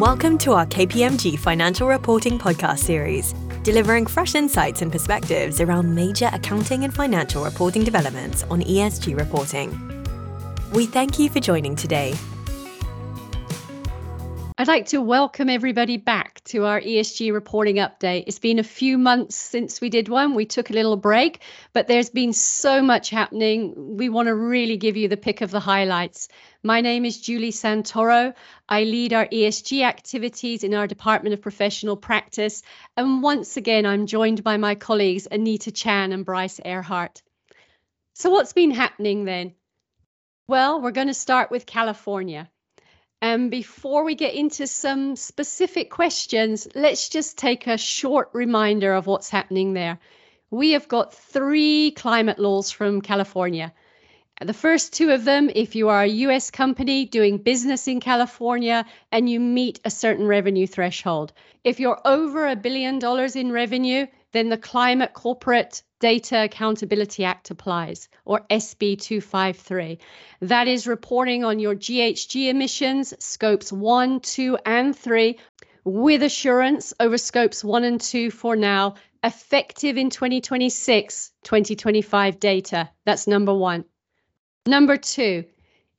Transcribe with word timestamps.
Welcome 0.00 0.38
to 0.38 0.52
our 0.54 0.64
KPMG 0.64 1.38
Financial 1.38 1.86
Reporting 1.86 2.38
Podcast 2.38 2.78
series, 2.78 3.34
delivering 3.64 4.06
fresh 4.06 4.34
insights 4.34 4.80
and 4.80 4.90
perspectives 4.90 5.60
around 5.60 5.94
major 5.94 6.30
accounting 6.32 6.84
and 6.84 6.94
financial 6.94 7.44
reporting 7.44 7.84
developments 7.84 8.42
on 8.44 8.62
ESG 8.62 9.14
reporting. 9.14 9.68
We 10.72 10.86
thank 10.86 11.18
you 11.18 11.28
for 11.28 11.38
joining 11.38 11.76
today. 11.76 12.14
I'd 14.56 14.68
like 14.68 14.86
to 14.86 15.02
welcome 15.02 15.50
everybody 15.50 15.98
back 15.98 16.42
to 16.44 16.64
our 16.64 16.80
ESG 16.80 17.32
reporting 17.32 17.76
update. 17.76 18.24
It's 18.26 18.38
been 18.38 18.58
a 18.58 18.62
few 18.62 18.96
months 18.96 19.34
since 19.34 19.82
we 19.82 19.90
did 19.90 20.08
one. 20.08 20.34
We 20.34 20.46
took 20.46 20.70
a 20.70 20.74
little 20.74 20.96
break, 20.96 21.40
but 21.74 21.88
there's 21.88 22.10
been 22.10 22.32
so 22.32 22.82
much 22.82 23.10
happening. 23.10 23.74
We 23.76 24.08
want 24.08 24.28
to 24.28 24.34
really 24.34 24.76
give 24.78 24.96
you 24.96 25.08
the 25.08 25.16
pick 25.18 25.42
of 25.42 25.50
the 25.50 25.60
highlights. 25.60 26.28
My 26.62 26.82
name 26.82 27.06
is 27.06 27.18
Julie 27.18 27.52
Santoro. 27.52 28.34
I 28.68 28.84
lead 28.84 29.14
our 29.14 29.26
ESG 29.26 29.82
activities 29.82 30.62
in 30.62 30.74
our 30.74 30.86
Department 30.86 31.32
of 31.32 31.40
Professional 31.40 31.96
Practice. 31.96 32.62
And 32.98 33.22
once 33.22 33.56
again, 33.56 33.86
I'm 33.86 34.04
joined 34.06 34.44
by 34.44 34.58
my 34.58 34.74
colleagues 34.74 35.26
Anita 35.30 35.72
Chan 35.72 36.12
and 36.12 36.22
Bryce 36.22 36.60
Earhart. 36.62 37.22
So, 38.12 38.28
what's 38.28 38.52
been 38.52 38.72
happening 38.72 39.24
then? 39.24 39.54
Well, 40.48 40.82
we're 40.82 40.90
going 40.90 41.06
to 41.06 41.14
start 41.14 41.50
with 41.50 41.64
California. 41.64 42.50
And 43.22 43.50
before 43.50 44.04
we 44.04 44.14
get 44.14 44.34
into 44.34 44.66
some 44.66 45.16
specific 45.16 45.88
questions, 45.88 46.68
let's 46.74 47.08
just 47.08 47.38
take 47.38 47.68
a 47.68 47.78
short 47.78 48.28
reminder 48.34 48.92
of 48.92 49.06
what's 49.06 49.30
happening 49.30 49.72
there. 49.72 49.98
We 50.50 50.72
have 50.72 50.88
got 50.88 51.14
three 51.14 51.92
climate 51.92 52.38
laws 52.38 52.70
from 52.70 53.00
California. 53.00 53.72
The 54.42 54.54
first 54.54 54.94
two 54.94 55.10
of 55.10 55.24
them, 55.24 55.50
if 55.54 55.74
you 55.74 55.90
are 55.90 56.02
a 56.02 56.16
US 56.26 56.50
company 56.50 57.04
doing 57.04 57.36
business 57.36 57.86
in 57.86 58.00
California 58.00 58.86
and 59.12 59.28
you 59.28 59.38
meet 59.38 59.80
a 59.84 59.90
certain 59.90 60.26
revenue 60.26 60.66
threshold. 60.66 61.34
If 61.62 61.78
you're 61.78 62.00
over 62.06 62.46
a 62.46 62.56
billion 62.56 62.98
dollars 62.98 63.36
in 63.36 63.52
revenue, 63.52 64.06
then 64.32 64.48
the 64.48 64.56
Climate 64.56 65.12
Corporate 65.12 65.82
Data 65.98 66.44
Accountability 66.44 67.22
Act 67.22 67.50
applies, 67.50 68.08
or 68.24 68.46
SB 68.48 68.98
253. 68.98 69.98
That 70.40 70.68
is 70.68 70.86
reporting 70.86 71.44
on 71.44 71.58
your 71.58 71.74
GHG 71.74 72.48
emissions, 72.48 73.12
scopes 73.22 73.70
1, 73.70 74.20
2, 74.20 74.56
and 74.64 74.96
3, 74.96 75.38
with 75.84 76.22
assurance 76.22 76.94
over 76.98 77.18
scopes 77.18 77.62
1 77.62 77.84
and 77.84 78.00
2 78.00 78.30
for 78.30 78.56
now, 78.56 78.94
effective 79.22 79.98
in 79.98 80.08
2026 80.08 81.32
2025 81.42 82.40
data. 82.40 82.88
That's 83.04 83.26
number 83.26 83.52
one. 83.52 83.84
Number 84.66 84.96
two, 84.96 85.44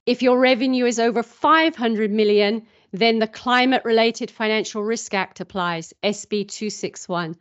if 0.05 0.21
your 0.21 0.39
revenue 0.39 0.85
is 0.85 0.99
over 0.99 1.23
500 1.23 2.11
million, 2.11 2.65
then 2.91 3.19
the 3.19 3.27
Climate 3.27 3.83
Related 3.85 4.29
Financial 4.29 4.83
Risk 4.83 5.13
Act 5.13 5.39
applies, 5.39 5.93
SB 6.03 6.47
261 6.47 7.35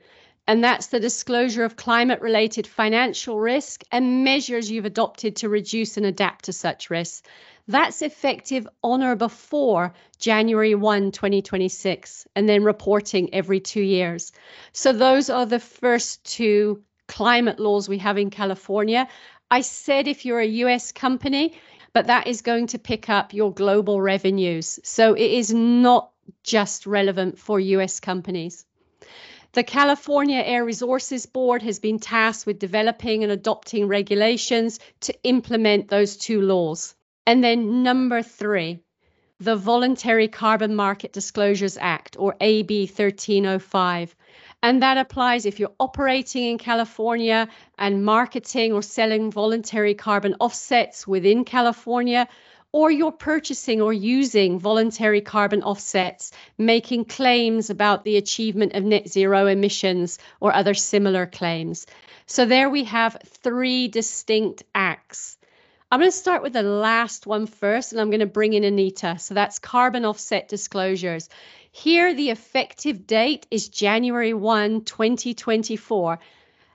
and 0.50 0.64
that's 0.64 0.88
the 0.88 0.98
disclosure 0.98 1.62
of 1.62 1.76
climate 1.76 2.20
related 2.20 2.66
financial 2.66 3.38
risk 3.38 3.84
and 3.92 4.24
measures 4.24 4.68
you've 4.68 4.84
adopted 4.84 5.36
to 5.36 5.48
reduce 5.48 5.96
and 5.96 6.04
adapt 6.04 6.46
to 6.46 6.52
such 6.52 6.90
risks. 6.90 7.22
That's 7.68 8.02
effective 8.02 8.66
on 8.82 9.00
or 9.04 9.14
before 9.14 9.92
January 10.18 10.74
1, 10.74 11.12
2026, 11.12 12.26
and 12.34 12.48
then 12.48 12.64
reporting 12.64 13.32
every 13.32 13.60
two 13.60 13.80
years. 13.80 14.32
So, 14.72 14.92
those 14.92 15.30
are 15.30 15.46
the 15.46 15.60
first 15.60 16.24
two 16.24 16.82
climate 17.06 17.60
laws 17.60 17.88
we 17.88 17.98
have 17.98 18.18
in 18.18 18.30
California. 18.30 19.06
I 19.50 19.62
said 19.62 20.06
if 20.06 20.24
you're 20.24 20.40
a 20.40 20.46
US 20.64 20.92
company, 20.92 21.54
but 21.92 22.06
that 22.06 22.26
is 22.26 22.40
going 22.42 22.68
to 22.68 22.78
pick 22.78 23.08
up 23.08 23.34
your 23.34 23.52
global 23.52 24.00
revenues. 24.00 24.78
So, 24.84 25.14
it 25.14 25.30
is 25.30 25.52
not 25.52 26.10
just 26.44 26.86
relevant 26.86 27.38
for 27.38 27.58
US 27.58 27.98
companies. 27.98 28.64
The 29.52 29.64
California 29.64 30.38
Air 30.38 30.64
Resources 30.64 31.26
Board 31.26 31.62
has 31.62 31.80
been 31.80 31.98
tasked 31.98 32.46
with 32.46 32.60
developing 32.60 33.24
and 33.24 33.32
adopting 33.32 33.88
regulations 33.88 34.78
to 35.00 35.14
implement 35.24 35.88
those 35.88 36.16
two 36.16 36.40
laws. 36.40 36.94
And 37.26 37.42
then 37.42 37.82
number 37.82 38.22
three, 38.22 38.78
the 39.40 39.56
Voluntary 39.56 40.28
Carbon 40.28 40.76
Market 40.76 41.12
Disclosures 41.12 41.76
Act, 41.80 42.16
or 42.18 42.36
AB 42.40 42.82
1305. 42.82 44.14
And 44.62 44.82
that 44.82 44.98
applies 44.98 45.46
if 45.46 45.58
you're 45.58 45.72
operating 45.80 46.44
in 46.44 46.58
California 46.58 47.48
and 47.78 48.04
marketing 48.04 48.72
or 48.72 48.82
selling 48.82 49.30
voluntary 49.30 49.94
carbon 49.94 50.36
offsets 50.38 51.06
within 51.06 51.44
California 51.44 52.28
or 52.72 52.90
you're 52.90 53.12
purchasing 53.12 53.80
or 53.80 53.92
using 53.92 54.58
voluntary 54.58 55.20
carbon 55.20 55.62
offsets, 55.62 56.30
making 56.56 57.04
claims 57.04 57.70
about 57.70 58.04
the 58.04 58.16
achievement 58.16 58.74
of 58.74 58.84
net 58.84 59.08
zero 59.08 59.46
emissions 59.46 60.18
or 60.40 60.54
other 60.54 60.74
similar 60.74 61.26
claims. 61.26 61.86
So 62.26 62.44
there 62.44 62.70
we 62.70 62.84
have 62.84 63.16
three 63.26 63.88
distinct 63.88 64.62
acts. 64.74 65.36
I'm 65.90 65.98
going 65.98 66.12
to 66.12 66.16
start 66.16 66.44
with 66.44 66.52
the 66.52 66.62
last 66.62 67.26
one 67.26 67.46
first, 67.46 67.90
and 67.90 68.00
I'm 68.00 68.10
going 68.10 68.20
to 68.20 68.26
bring 68.26 68.52
in 68.52 68.62
Anita. 68.62 69.18
So 69.18 69.34
that's 69.34 69.58
carbon 69.58 70.04
offset 70.04 70.46
disclosures. 70.48 71.28
Here, 71.72 72.14
the 72.14 72.30
effective 72.30 73.06
date 73.06 73.46
is 73.50 73.68
January 73.68 74.34
1, 74.34 74.84
2024. 74.84 76.18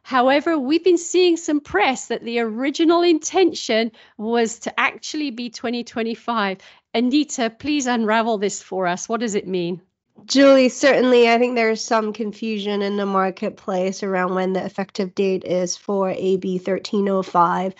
However, 0.04 0.58
we've 0.58 0.84
been 0.84 0.98
seeing 0.98 1.36
some 1.36 1.60
press 1.60 2.08
that 2.08 2.24
the 2.24 2.40
original 2.40 3.02
intention 3.02 3.92
was 4.18 4.60
to 4.60 4.80
actually 4.80 5.32
be 5.32 5.50
2025. 5.50 6.60
Anita, 6.94 7.50
please 7.50 7.88
unravel 7.88 8.38
this 8.38 8.62
for 8.62 8.88
us. 8.88 9.10
What 9.10 9.20
does 9.20 9.36
it 9.36 9.48
mean? 9.48 9.82
Julie, 10.24 10.70
certainly, 10.70 11.30
I 11.30 11.38
think 11.40 11.56
there's 11.56 11.84
some 11.84 12.14
confusion 12.14 12.82
in 12.82 12.96
the 12.96 13.06
marketplace 13.06 14.02
around 14.02 14.34
when 14.36 14.54
the 14.54 14.64
effective 14.64 15.14
date 15.14 15.44
is 15.44 15.76
for 15.76 16.10
AB 16.10 16.58
1305. 16.60 17.76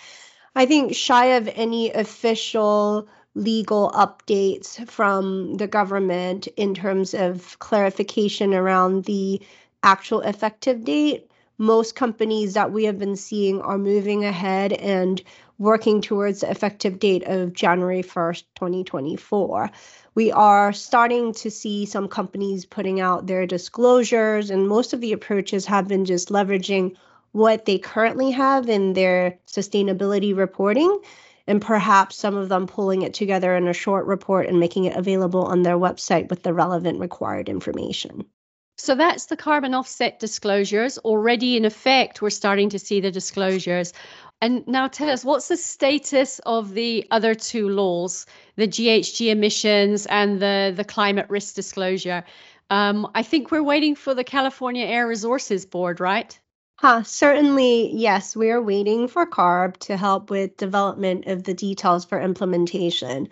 I 0.54 0.66
think, 0.66 0.96
shy 0.96 1.38
of 1.38 1.48
any 1.48 1.92
official 1.92 3.08
legal 3.36 3.92
updates 3.92 4.88
from 4.90 5.56
the 5.56 5.68
government 5.68 6.48
in 6.56 6.74
terms 6.74 7.14
of 7.14 7.60
clarification 7.60 8.54
around 8.54 9.04
the 9.04 9.42
actual 9.84 10.22
effective 10.22 10.84
date, 10.84 11.30
most 11.58 11.96
companies 11.96 12.54
that 12.54 12.72
we 12.72 12.86
have 12.86 12.98
been 12.98 13.16
seeing 13.16 13.62
are 13.62 13.78
moving 13.78 14.26
ahead 14.26 14.74
and 14.74 15.22
working 15.58 16.02
towards 16.02 16.42
the 16.42 16.50
effective 16.50 17.00
date 17.00 17.24
of 17.28 17.54
January 17.54 18.04
1st, 18.04 18.44
2024. 18.56 19.72
We 20.16 20.32
are 20.32 20.74
starting 20.74 21.34
to 21.34 21.52
see 21.52 21.86
some 21.86 22.08
companies 22.08 22.66
putting 22.66 23.00
out 23.00 23.28
their 23.28 23.46
disclosures, 23.46 24.50
and 24.50 24.68
most 24.68 24.94
of 24.94 25.02
the 25.02 25.14
approaches 25.14 25.66
have 25.66 25.88
been 25.88 26.06
just 26.06 26.30
leveraging 26.30 26.96
what 27.32 27.66
they 27.66 27.78
currently 27.78 28.32
have 28.32 28.70
in 28.70 28.94
their 28.94 29.38
sustainability 29.48 30.36
reporting, 30.36 31.00
and 31.48 31.62
perhaps 31.62 32.16
some 32.16 32.36
of 32.36 32.50
them 32.50 32.68
pulling 32.68 33.02
it 33.02 33.14
together 33.14 33.56
in 33.56 33.68
a 33.68 33.74
short 33.74 34.06
report 34.06 34.48
and 34.48 34.60
making 34.60 34.86
it 34.86 34.96
available 34.96 35.46
on 35.46 35.62
their 35.62 35.78
website 35.78 36.30
with 36.30 36.44
the 36.44 36.54
relevant 36.54 37.00
required 37.00 37.50
information. 37.50 38.26
So 38.78 38.94
that's 38.94 39.28
the 39.28 39.38
carbon 39.38 39.74
offset 39.74 40.20
disclosures. 40.20 40.98
Already 41.00 41.56
in 41.56 41.64
effect, 41.64 42.22
we're 42.22 42.30
starting 42.30 42.70
to 42.70 42.80
see 42.80 43.00
the 43.00 43.12
disclosures. 43.12 43.94
And 44.42 44.68
now 44.68 44.90
tell 44.90 45.10
us, 45.10 45.24
what's 45.24 45.48
the 45.48 45.56
status 45.56 46.40
of 46.40 46.74
the 46.74 47.08
other 47.10 47.34
two 47.34 47.70
laws, 47.70 48.26
the 48.58 48.68
GHG 48.68 49.32
emissions 49.32 50.06
and 50.08 50.42
the, 50.42 50.74
the 50.76 50.84
climate 50.84 51.28
risk 51.30 51.56
disclosure? 51.56 52.26
Um, 52.70 53.10
I 53.16 53.24
think 53.24 53.52
we're 53.52 53.64
waiting 53.64 53.96
for 53.96 54.14
the 54.14 54.24
California 54.24 54.86
Air 54.86 55.08
Resources 55.08 55.66
Board, 55.66 56.02
right? 56.02 56.38
Huh, 56.78 57.04
certainly, 57.04 57.92
yes, 57.96 58.36
we 58.36 58.52
are 58.52 58.62
waiting 58.62 59.08
for 59.08 59.26
CARB 59.26 59.78
to 59.78 59.98
help 59.98 60.30
with 60.30 60.58
development 60.58 61.26
of 61.28 61.44
the 61.44 61.54
details 61.54 62.06
for 62.06 62.20
implementation. 62.22 63.30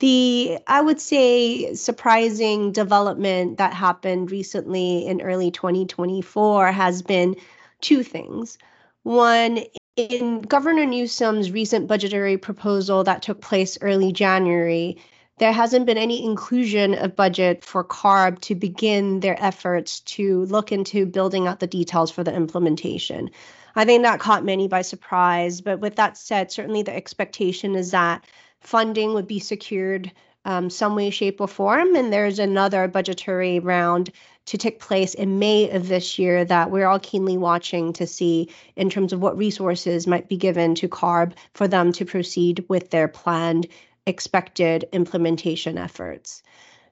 The 0.00 0.58
i 0.66 0.80
would 0.82 1.00
say 1.00 1.74
surprising 1.74 2.72
development 2.72 3.58
that 3.58 3.72
happened 3.74 4.30
recently 4.32 5.06
in 5.06 5.22
early 5.22 5.50
2024 5.52 6.72
has 6.72 7.02
been 7.02 7.36
two 7.80 8.02
things. 8.02 8.58
One 9.04 9.60
in 9.96 10.42
governor 10.42 10.86
newsom's 10.86 11.52
recent 11.52 11.86
budgetary 11.88 12.36
proposal 12.38 13.04
that 13.04 13.22
took 13.22 13.40
place 13.42 13.78
early 13.82 14.12
january 14.12 14.96
there 15.42 15.52
hasn't 15.52 15.86
been 15.86 15.98
any 15.98 16.24
inclusion 16.24 16.94
of 16.94 17.16
budget 17.16 17.64
for 17.64 17.82
carb 17.82 18.40
to 18.42 18.54
begin 18.54 19.18
their 19.18 19.36
efforts 19.42 19.98
to 19.98 20.44
look 20.44 20.70
into 20.70 21.04
building 21.04 21.48
out 21.48 21.58
the 21.58 21.66
details 21.66 22.12
for 22.12 22.22
the 22.22 22.32
implementation 22.32 23.28
i 23.74 23.84
think 23.84 24.04
that 24.04 24.20
caught 24.20 24.44
many 24.44 24.68
by 24.68 24.82
surprise 24.82 25.60
but 25.60 25.80
with 25.80 25.96
that 25.96 26.16
said 26.16 26.52
certainly 26.52 26.82
the 26.82 26.94
expectation 26.94 27.74
is 27.74 27.90
that 27.90 28.24
funding 28.60 29.14
would 29.14 29.26
be 29.26 29.40
secured 29.40 30.12
um, 30.44 30.70
some 30.70 30.96
way, 30.96 31.10
shape, 31.10 31.40
or 31.40 31.46
form. 31.46 31.94
And 31.94 32.12
there's 32.12 32.40
another 32.40 32.88
budgetary 32.88 33.60
round 33.60 34.10
to 34.46 34.58
take 34.58 34.80
place 34.80 35.14
in 35.14 35.38
May 35.38 35.70
of 35.70 35.86
this 35.86 36.18
year 36.18 36.44
that 36.44 36.70
we're 36.70 36.86
all 36.86 36.98
keenly 36.98 37.36
watching 37.36 37.92
to 37.92 38.08
see 38.08 38.48
in 38.74 38.90
terms 38.90 39.12
of 39.12 39.20
what 39.20 39.38
resources 39.38 40.08
might 40.08 40.28
be 40.28 40.36
given 40.36 40.74
to 40.74 40.88
CARB 40.88 41.34
for 41.54 41.68
them 41.68 41.92
to 41.92 42.04
proceed 42.04 42.64
with 42.68 42.90
their 42.90 43.06
planned 43.06 43.68
expected 44.06 44.88
implementation 44.92 45.78
efforts. 45.78 46.42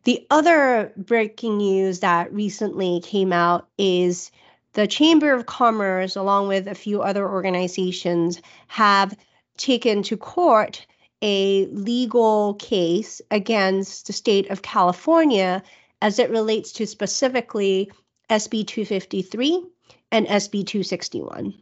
The 0.04 0.26
other 0.30 0.92
breaking 0.96 1.58
news 1.58 2.00
that 2.00 2.32
recently 2.32 3.00
came 3.00 3.32
out 3.32 3.68
is 3.76 4.30
the 4.72 4.86
Chamber 4.86 5.34
of 5.34 5.46
Commerce, 5.46 6.16
along 6.16 6.48
with 6.48 6.68
a 6.68 6.74
few 6.74 7.02
other 7.02 7.28
organizations, 7.28 8.40
have 8.68 9.16
taken 9.56 10.02
to 10.04 10.16
court 10.16 10.86
a 11.22 11.66
legal 11.66 12.54
case 12.54 13.20
against 13.30 14.06
the 14.06 14.12
state 14.12 14.48
of 14.50 14.62
California 14.62 15.62
as 16.00 16.18
it 16.18 16.30
relates 16.30 16.72
to 16.72 16.86
specifically 16.86 17.90
SB 18.30 18.66
253 18.66 19.62
and 20.12 20.26
SB 20.26 20.66
261. 20.66 21.52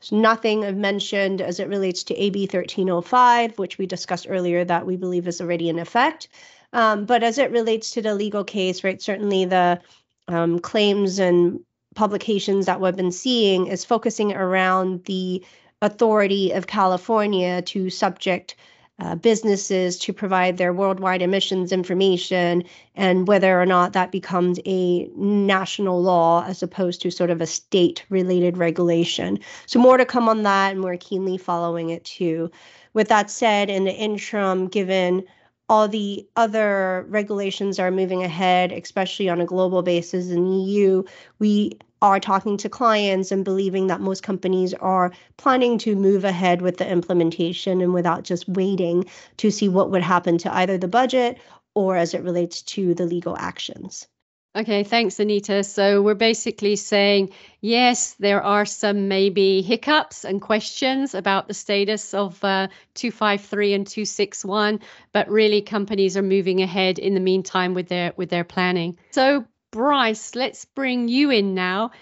There's 0.00 0.12
nothing 0.12 0.64
I've 0.64 0.76
mentioned 0.76 1.42
as 1.42 1.60
it 1.60 1.68
relates 1.68 2.02
to 2.04 2.16
AB 2.16 2.42
1305, 2.42 3.58
which 3.58 3.76
we 3.76 3.86
discussed 3.86 4.26
earlier 4.28 4.64
that 4.64 4.86
we 4.86 4.96
believe 4.96 5.28
is 5.28 5.40
already 5.40 5.68
in 5.68 5.78
effect. 5.78 6.28
Um, 6.72 7.04
but 7.04 7.22
as 7.22 7.36
it 7.36 7.50
relates 7.50 7.90
to 7.92 8.02
the 8.02 8.14
legal 8.14 8.44
case, 8.44 8.82
right, 8.82 9.00
certainly 9.02 9.44
the 9.44 9.80
um, 10.28 10.58
claims 10.60 11.18
and 11.18 11.60
publications 11.94 12.66
that 12.66 12.80
we've 12.80 12.96
been 12.96 13.12
seeing 13.12 13.66
is 13.66 13.84
focusing 13.84 14.32
around 14.32 15.04
the 15.04 15.44
authority 15.82 16.52
of 16.52 16.66
California 16.66 17.62
to 17.62 17.90
subject 17.90 18.56
uh, 19.00 19.14
businesses 19.14 19.98
to 19.98 20.12
provide 20.12 20.56
their 20.56 20.72
worldwide 20.72 21.22
emissions 21.22 21.72
information 21.72 22.62
and 22.94 23.26
whether 23.26 23.60
or 23.60 23.66
not 23.66 23.92
that 23.92 24.12
becomes 24.12 24.60
a 24.66 25.08
national 25.16 26.02
law 26.02 26.44
as 26.46 26.62
opposed 26.62 27.00
to 27.00 27.10
sort 27.10 27.30
of 27.30 27.40
a 27.40 27.46
state 27.46 28.04
related 28.10 28.58
regulation. 28.58 29.38
So, 29.66 29.78
more 29.78 29.96
to 29.96 30.04
come 30.04 30.28
on 30.28 30.42
that, 30.42 30.72
and 30.72 30.84
we're 30.84 30.96
keenly 30.96 31.38
following 31.38 31.90
it 31.90 32.04
too. 32.04 32.50
With 32.92 33.08
that 33.08 33.30
said, 33.30 33.70
in 33.70 33.84
the 33.84 33.94
interim, 33.94 34.68
given 34.68 35.24
all 35.70 35.86
the 35.86 36.26
other 36.34 37.06
regulations 37.08 37.78
are 37.78 37.92
moving 37.92 38.24
ahead, 38.24 38.72
especially 38.72 39.28
on 39.28 39.40
a 39.40 39.46
global 39.46 39.82
basis 39.82 40.28
in 40.28 40.44
the 40.44 40.56
EU. 40.56 41.04
We 41.38 41.78
are 42.02 42.20
talking 42.20 42.56
to 42.56 42.68
clients 42.68 43.30
and 43.30 43.44
believing 43.44 43.88
that 43.88 44.00
most 44.00 44.22
companies 44.22 44.72
are 44.74 45.12
planning 45.36 45.78
to 45.78 45.94
move 45.94 46.24
ahead 46.24 46.62
with 46.62 46.78
the 46.78 46.90
implementation 46.90 47.80
and 47.80 47.92
without 47.92 48.24
just 48.24 48.48
waiting 48.48 49.04
to 49.36 49.50
see 49.50 49.68
what 49.68 49.90
would 49.90 50.02
happen 50.02 50.38
to 50.38 50.54
either 50.54 50.78
the 50.78 50.88
budget 50.88 51.38
or 51.74 51.96
as 51.96 52.14
it 52.14 52.22
relates 52.22 52.62
to 52.62 52.94
the 52.94 53.04
legal 53.04 53.36
actions. 53.36 54.08
Okay, 54.56 54.82
thanks, 54.82 55.20
Anita. 55.20 55.62
So 55.62 56.02
we're 56.02 56.14
basically 56.14 56.74
saying, 56.74 57.30
yes, 57.60 58.14
there 58.14 58.42
are 58.42 58.66
some 58.66 59.06
maybe 59.06 59.62
hiccups 59.62 60.24
and 60.24 60.40
questions 60.40 61.14
about 61.14 61.46
the 61.46 61.54
status 61.54 62.14
of 62.14 62.42
uh, 62.42 62.66
253 62.94 63.74
and 63.74 63.86
261, 63.86 64.80
but 65.12 65.28
really 65.28 65.62
companies 65.62 66.16
are 66.16 66.22
moving 66.22 66.62
ahead 66.62 66.98
in 66.98 67.14
the 67.14 67.20
meantime 67.20 67.74
with 67.74 67.86
their 67.86 68.12
with 68.16 68.28
their 68.28 68.42
planning. 68.42 68.98
So 69.12 69.44
Bryce, 69.72 70.34
let's 70.34 70.64
bring 70.64 71.08
you 71.08 71.30
in 71.30 71.54
now 71.54 71.92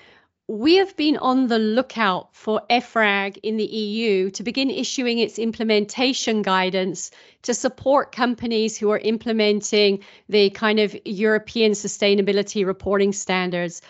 we 0.49 0.77
have 0.77 0.97
been 0.97 1.19
on 1.19 1.49
the 1.49 1.59
lookout 1.59 2.35
for 2.35 2.63
EFRAG 2.71 3.37
in 3.43 3.59
the 3.59 3.67
EU 3.67 4.31
to 4.31 4.43
begin 4.43 4.71
issuing 4.71 5.19
its 5.19 5.39
implementation 5.39 6.41
guidance 6.41 7.11
to 7.43 7.53
support 7.53 8.13
companies 8.13 8.79
who 8.79 8.91
are 8.91 8.99
implementing 8.99 10.03
the 10.31 10.49
kind 10.51 10.81
of 10.81 10.97
European 11.05 11.73
sustainability 11.73 12.65
reporting 12.65 13.13
standards. 13.13 13.83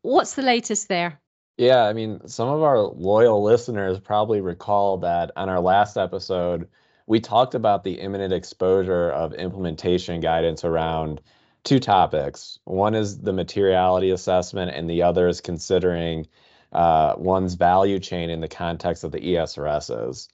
What's 0.00 0.32
the 0.32 0.42
latest 0.42 0.88
there? 0.88 1.20
Yeah, 1.58 1.84
I 1.84 1.92
mean, 1.92 2.26
some 2.26 2.48
of 2.48 2.62
our 2.62 2.78
loyal 2.78 3.42
listeners 3.42 4.00
probably 4.00 4.40
recall 4.40 4.96
that 4.98 5.32
on 5.36 5.50
our 5.50 5.60
last 5.60 5.98
episode, 5.98 6.68
we 7.06 7.20
talked 7.20 7.54
about 7.54 7.84
the 7.84 8.00
imminent 8.00 8.32
exposure 8.32 9.10
of 9.10 9.34
implementation 9.34 10.20
guidance 10.20 10.64
around 10.64 11.20
two 11.64 11.78
topics. 11.80 12.58
One 12.64 12.94
is 12.94 13.18
the 13.18 13.32
materiality 13.32 14.10
assessment, 14.10 14.72
and 14.74 14.88
the 14.88 15.02
other 15.02 15.28
is 15.28 15.40
considering 15.40 16.26
uh, 16.72 17.14
one's 17.16 17.54
value 17.54 17.98
chain 17.98 18.30
in 18.30 18.40
the 18.40 18.48
context 18.48 19.04
of 19.04 19.12
the 19.12 19.20
ESRSs. 19.20 20.28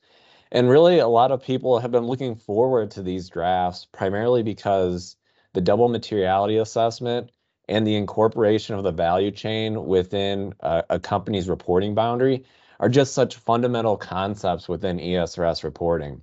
And 0.52 0.68
really, 0.68 0.98
a 0.98 1.08
lot 1.08 1.32
of 1.32 1.42
people 1.42 1.80
have 1.80 1.90
been 1.90 2.06
looking 2.06 2.36
forward 2.36 2.92
to 2.92 3.02
these 3.02 3.28
drafts 3.28 3.86
primarily 3.92 4.42
because 4.42 5.16
the 5.52 5.60
double 5.60 5.88
materiality 5.88 6.58
assessment 6.58 7.30
and 7.68 7.86
the 7.86 7.96
incorporation 7.96 8.76
of 8.76 8.84
the 8.84 8.92
value 8.92 9.30
chain 9.30 9.86
within 9.86 10.54
a, 10.60 10.84
a 10.90 11.00
company's 11.00 11.48
reporting 11.48 11.94
boundary 11.94 12.44
are 12.78 12.88
just 12.88 13.14
such 13.14 13.36
fundamental 13.36 13.96
concepts 13.96 14.68
within 14.68 14.98
ESRS 14.98 15.64
reporting. 15.64 16.20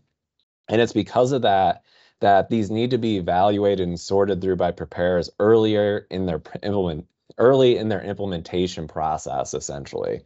And 0.68 0.80
it's 0.80 0.94
because 0.94 1.32
of 1.32 1.42
that 1.42 1.84
that 2.22 2.50
these 2.50 2.72
need 2.72 2.92
to 2.92 2.98
be 2.98 3.18
evaluated 3.18 3.88
and 3.88 4.00
sorted 4.00 4.42
through 4.42 4.56
by 4.56 4.72
preparers 4.72 5.30
earlier 5.40 6.08
in 6.10 6.26
their 6.26 6.42
implement 6.64 7.06
early 7.38 7.78
in 7.78 7.90
their 7.90 8.02
implementation 8.02 8.88
process 8.88 9.54
essentially. 9.54 10.22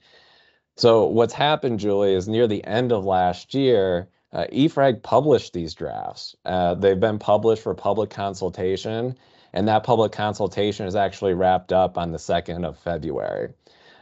So 0.78 1.06
what's 1.06 1.34
happened 1.34 1.80
julie 1.80 2.14
is 2.14 2.28
near 2.28 2.48
the 2.48 2.64
end 2.64 2.92
of 2.92 3.06
last 3.06 3.54
year 3.54 4.10
uh, 4.34 4.46
efrag 4.52 5.02
published 5.02 5.54
these 5.54 5.74
drafts. 5.74 6.36
Uh, 6.44 6.76
they've 6.76 7.00
been 7.00 7.20
published 7.20 7.64
for 7.64 7.74
public 7.74 8.10
consultation 8.10 9.18
and 9.54 9.68
that 9.70 9.86
public 9.86 10.12
consultation 10.12 10.86
is 10.86 10.96
actually 10.96 11.34
wrapped 11.34 11.72
up 11.72 11.98
on 11.98 12.12
the 12.12 12.18
2nd 12.18 12.66
of 12.66 12.78
february. 12.78 13.54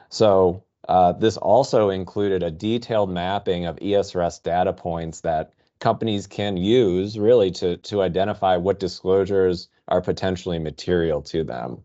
So 0.09 0.63
uh, 0.87 1.13
this 1.13 1.37
also 1.37 1.89
included 1.89 2.41
a 2.41 2.51
detailed 2.51 3.11
mapping 3.11 3.65
of 3.65 3.75
esrs 3.77 4.41
data 4.41 4.73
points 4.73 5.21
that 5.21 5.53
companies 5.79 6.27
can 6.27 6.57
use 6.57 7.17
really 7.17 7.51
to, 7.51 7.77
to 7.77 8.01
identify 8.01 8.57
what 8.57 8.79
disclosures 8.79 9.69
are 9.87 10.01
potentially 10.01 10.59
material 10.59 11.21
to 11.21 11.43
them. 11.43 11.83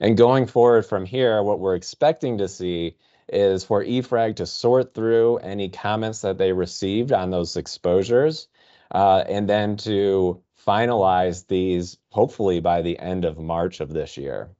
And 0.00 0.16
going 0.16 0.46
forward 0.46 0.86
from 0.86 1.04
here, 1.04 1.42
what 1.42 1.60
we're 1.60 1.74
expecting 1.74 2.38
to 2.38 2.48
see 2.48 2.96
is 3.28 3.64
for 3.64 3.84
EFRAG 3.84 4.36
to 4.36 4.46
sort 4.46 4.94
through 4.94 5.38
any 5.38 5.68
comments 5.68 6.22
that 6.22 6.38
they 6.38 6.52
received 6.52 7.12
on 7.12 7.30
those 7.30 7.56
exposures 7.56 8.48
uh, 8.90 9.24
and 9.28 9.48
then 9.48 9.76
to 9.76 10.42
finalize 10.66 11.46
these 11.46 11.98
hopefully 12.10 12.60
by 12.60 12.82
the 12.82 12.98
end 12.98 13.24
of 13.24 13.38
March 13.38 13.80
of 13.80 13.92
this 13.92 14.16
year. 14.16 14.50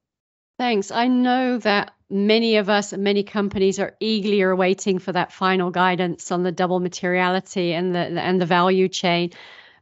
Thanks. 0.59 0.91
I 0.91 1.07
know 1.07 1.59
that 1.59 1.93
many 2.11 2.57
of 2.57 2.69
us 2.69 2.93
and 2.93 3.03
many 3.03 3.23
companies 3.23 3.79
are 3.79 3.95
eagerly 4.01 4.41
awaiting 4.41 4.99
for 4.99 5.13
that 5.13 5.33
final 5.33 5.71
guidance 5.71 6.33
on 6.33 6.43
the 6.43 6.53
double 6.53 6.81
materiality 6.81 7.73
and 7.73 7.95
the 7.95 7.99
and 7.99 8.41
the 8.41 8.47
value 8.47 8.89
chain. 8.89 9.31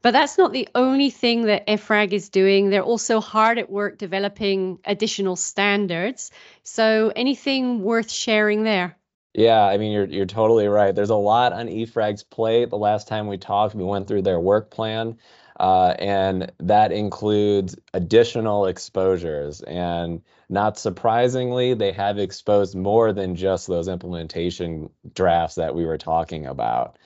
But 0.02 0.12
that's 0.12 0.38
not 0.38 0.52
the 0.52 0.68
only 0.74 1.10
thing 1.10 1.46
that 1.46 1.66
EFRAG 1.66 2.12
is 2.12 2.28
doing. 2.28 2.70
They're 2.70 2.82
also 2.82 3.20
hard 3.20 3.58
at 3.58 3.70
work 3.70 3.98
developing 3.98 4.78
additional 4.84 5.34
standards. 5.36 6.30
So 6.62 7.12
anything 7.16 7.82
worth 7.82 8.10
sharing 8.10 8.62
there? 8.62 8.96
Yeah, 9.34 9.62
I 9.64 9.76
mean 9.78 9.92
you're 9.92 10.06
you're 10.06 10.26
totally 10.26 10.68
right. 10.68 10.94
There's 10.94 11.10
a 11.10 11.16
lot 11.16 11.52
on 11.52 11.66
EFRAG's 11.68 12.22
plate. 12.22 12.70
The 12.70 12.78
last 12.78 13.08
time 13.08 13.26
we 13.26 13.38
talked, 13.38 13.74
we 13.74 13.84
went 13.84 14.08
through 14.08 14.22
their 14.22 14.40
work 14.40 14.70
plan. 14.70 15.18
Uh, 15.58 15.94
and 15.98 16.52
that 16.60 16.92
includes 16.92 17.76
additional 17.94 18.66
exposures. 18.66 19.62
And 19.62 20.20
not 20.48 20.78
surprisingly, 20.78 21.74
they 21.74 21.92
have 21.92 22.18
exposed 22.18 22.74
more 22.74 23.12
than 23.12 23.34
just 23.34 23.66
those 23.66 23.88
implementation 23.88 24.90
drafts 25.14 25.56
that 25.56 25.74
we 25.74 25.84
were 25.84 25.98
talking 25.98 26.46
about. 26.46 26.96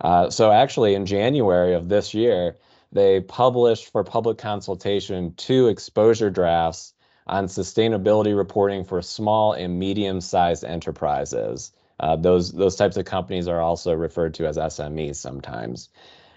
Uh, 0.00 0.30
so, 0.30 0.50
actually, 0.50 0.94
in 0.94 1.06
January 1.06 1.74
of 1.74 1.88
this 1.88 2.14
year, 2.14 2.56
they 2.92 3.20
published 3.20 3.90
for 3.92 4.02
public 4.04 4.38
consultation 4.38 5.34
two 5.36 5.68
exposure 5.68 6.30
drafts 6.30 6.94
on 7.26 7.46
sustainability 7.46 8.36
reporting 8.36 8.84
for 8.84 9.02
small 9.02 9.52
and 9.52 9.78
medium-sized 9.78 10.64
enterprises. 10.64 11.72
Uh, 12.00 12.16
those 12.16 12.52
those 12.52 12.76
types 12.76 12.96
of 12.96 13.04
companies 13.04 13.48
are 13.48 13.60
also 13.60 13.92
referred 13.92 14.34
to 14.34 14.46
as 14.46 14.56
SMEs 14.56 15.16
sometimes. 15.16 15.88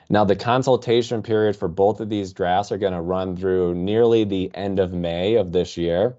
Now, 0.10 0.25
the 0.25 0.36
consultation 0.36 1.24
period 1.24 1.56
for 1.56 1.70
both 1.70 2.01
of 2.01 2.10
these 2.10 2.34
drafts 2.34 2.72
are 2.72 2.77
going 2.77 2.94
to 2.94 3.01
run 3.01 3.38
through 3.38 3.75
nearly 3.75 4.25
the 4.25 4.51
end 4.53 4.80
of 4.80 4.91
May 4.91 5.36
of 5.36 5.53
this 5.53 5.77
year. 5.77 6.18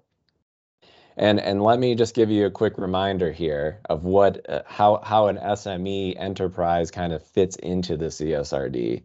And, 1.16 1.40
and 1.40 1.62
let 1.62 1.78
me 1.78 1.94
just 1.94 2.14
give 2.14 2.30
you 2.30 2.46
a 2.46 2.50
quick 2.50 2.78
reminder 2.78 3.30
here 3.30 3.80
of 3.88 4.04
what 4.04 4.48
uh, 4.48 4.62
how, 4.66 5.00
how 5.04 5.26
an 5.26 5.36
SME 5.36 6.14
enterprise 6.18 6.90
kind 6.90 7.12
of 7.12 7.22
fits 7.22 7.56
into 7.56 7.96
the 7.96 8.06
CSRD. 8.06 9.02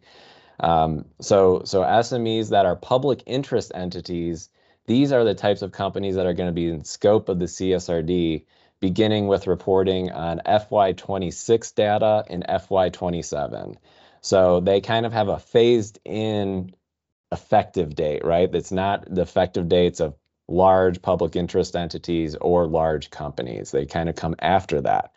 Um, 0.60 1.04
so, 1.20 1.62
so 1.64 1.82
SMEs 1.82 2.50
that 2.50 2.66
are 2.66 2.76
public 2.76 3.22
interest 3.26 3.72
entities, 3.74 4.48
these 4.86 5.12
are 5.12 5.24
the 5.24 5.34
types 5.34 5.62
of 5.62 5.72
companies 5.72 6.16
that 6.16 6.26
are 6.26 6.34
going 6.34 6.48
to 6.48 6.52
be 6.52 6.68
in 6.68 6.84
scope 6.84 7.28
of 7.28 7.38
the 7.38 7.44
CSRD, 7.44 8.44
beginning 8.80 9.26
with 9.26 9.46
reporting 9.46 10.10
on 10.10 10.40
FY26 10.46 11.74
data 11.74 12.24
and 12.28 12.44
FY27. 12.48 13.76
So 14.20 14.60
they 14.60 14.80
kind 14.80 15.06
of 15.06 15.12
have 15.12 15.28
a 15.28 15.38
phased 15.38 15.98
in 16.04 16.74
effective 17.30 17.94
date, 17.94 18.24
right? 18.24 18.50
That's 18.50 18.72
not 18.72 19.04
the 19.12 19.22
effective 19.22 19.68
dates 19.68 20.00
of 20.00 20.14
large 20.48 21.00
public 21.02 21.36
interest 21.36 21.76
entities 21.76 22.34
or 22.36 22.66
large 22.66 23.10
companies. 23.10 23.70
They 23.70 23.86
kind 23.86 24.08
of 24.08 24.16
come 24.16 24.34
after 24.40 24.80
that. 24.80 25.12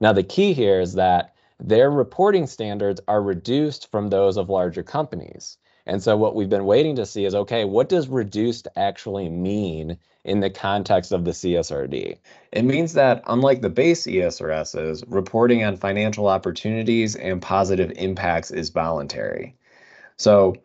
Now, 0.00 0.12
the 0.12 0.22
key 0.22 0.52
here 0.52 0.80
is 0.80 0.94
that 0.94 1.34
their 1.60 1.90
reporting 1.90 2.46
standards 2.46 3.00
are 3.08 3.20
reduced 3.20 3.90
from 3.90 4.08
those 4.08 4.36
of 4.36 4.48
larger 4.48 4.84
companies. 4.84 5.58
And 5.86 6.02
so 6.02 6.16
what 6.16 6.34
we've 6.34 6.50
been 6.50 6.66
waiting 6.66 6.96
to 6.96 7.06
see 7.06 7.24
is 7.24 7.34
okay, 7.34 7.64
what 7.64 7.88
does 7.88 8.08
reduced 8.08 8.68
actually 8.76 9.28
mean 9.28 9.98
in 10.22 10.40
the 10.40 10.50
context 10.50 11.12
of 11.12 11.24
the 11.24 11.30
CSRD? 11.30 12.18
It 12.52 12.64
means 12.64 12.92
that 12.92 13.22
unlike 13.26 13.62
the 13.62 13.70
base 13.70 14.06
ESRSs, 14.06 15.04
reporting 15.08 15.64
on 15.64 15.78
financial 15.78 16.28
opportunities 16.28 17.16
and 17.16 17.40
positive 17.40 17.90
impacts 17.96 18.50
is 18.50 18.68
voluntary. 18.68 19.56
So 20.18 20.56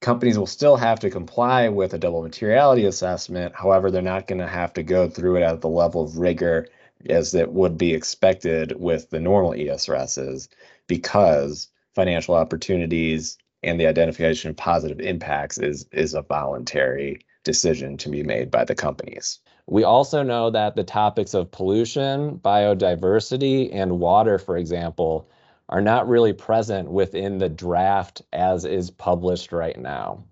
companies 0.00 0.38
will 0.38 0.46
still 0.46 0.76
have 0.76 1.00
to 1.00 1.10
comply 1.10 1.68
with 1.68 1.92
a 1.94 1.98
double 1.98 2.22
materiality 2.22 2.86
assessment. 2.86 3.54
However, 3.54 3.90
they're 3.90 4.02
not 4.02 4.26
going 4.26 4.40
to 4.40 4.46
have 4.46 4.72
to 4.74 4.82
go 4.82 5.08
through 5.08 5.36
it 5.36 5.42
at 5.42 5.60
the 5.60 5.68
level 5.68 6.02
of 6.02 6.18
rigor 6.18 6.66
as 7.08 7.34
it 7.34 7.52
would 7.52 7.78
be 7.78 7.94
expected 7.94 8.78
with 8.78 9.10
the 9.10 9.20
normal 9.20 9.52
ESRSs 9.52 10.48
because 10.86 11.68
financial 11.94 12.34
opportunities 12.34 13.38
and 13.62 13.78
the 13.78 13.86
identification 13.86 14.50
of 14.50 14.56
positive 14.56 15.00
impacts 15.00 15.58
is 15.58 15.86
is 15.92 16.14
a 16.14 16.22
voluntary 16.22 17.20
decision 17.44 17.96
to 17.96 18.08
be 18.08 18.22
made 18.22 18.50
by 18.50 18.64
the 18.64 18.74
companies. 18.74 19.38
We 19.66 19.84
also 19.84 20.22
know 20.22 20.50
that 20.50 20.76
the 20.76 20.84
topics 20.84 21.32
of 21.32 21.50
pollution, 21.50 22.38
biodiversity, 22.38 23.70
and 23.72 23.98
water, 23.98 24.38
for 24.38 24.56
example, 24.56 25.30
are 25.70 25.80
not 25.80 26.08
really 26.08 26.32
present 26.32 26.90
within 26.90 27.38
the 27.38 27.48
draft 27.48 28.22
as 28.32 28.64
is 28.64 28.90
published 28.90 29.52
right 29.52 29.78
now. 29.78 30.24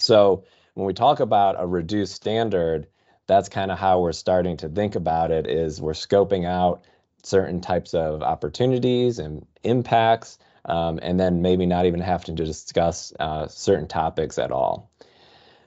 So 0.00 0.44
when 0.74 0.86
we 0.86 0.92
talk 0.92 1.20
about 1.20 1.54
a 1.58 1.66
reduced 1.66 2.14
standard, 2.14 2.88
that's 3.28 3.48
kind 3.48 3.70
of 3.70 3.78
how 3.78 4.00
we're 4.00 4.12
starting 4.12 4.56
to 4.58 4.68
think 4.68 4.96
about 4.96 5.30
it 5.30 5.46
is 5.46 5.80
we're 5.80 5.92
scoping 5.92 6.44
out 6.44 6.84
certain 7.22 7.60
types 7.60 7.94
of 7.94 8.22
opportunities 8.22 9.20
and 9.20 9.46
impacts 9.62 10.38
um, 10.64 10.98
and 11.00 11.18
then 11.18 11.42
maybe 11.42 11.64
not 11.64 11.86
even 11.86 12.00
having 12.00 12.36
to 12.36 12.44
discuss 12.44 13.12
uh, 13.20 13.46
certain 13.46 13.86
topics 13.86 14.36
at 14.36 14.50
all. 14.50 14.90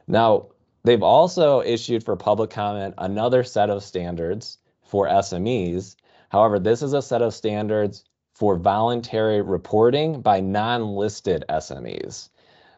Now, 0.07 0.47
they've 0.83 1.03
also 1.03 1.61
issued 1.61 2.03
for 2.03 2.17
public 2.17 2.49
comment 2.49 2.95
another 2.97 3.45
set 3.45 3.69
of 3.69 3.81
standards 3.81 4.57
for 4.83 5.07
SMEs. 5.07 5.95
However, 6.27 6.59
this 6.59 6.81
is 6.81 6.93
a 6.93 7.01
set 7.01 7.21
of 7.21 7.33
standards 7.33 8.03
for 8.39 8.55
voluntary 8.55 9.41
reporting 9.41 10.21
by 10.21 10.39
non-listed 10.39 11.43
SMEs. 11.49 12.29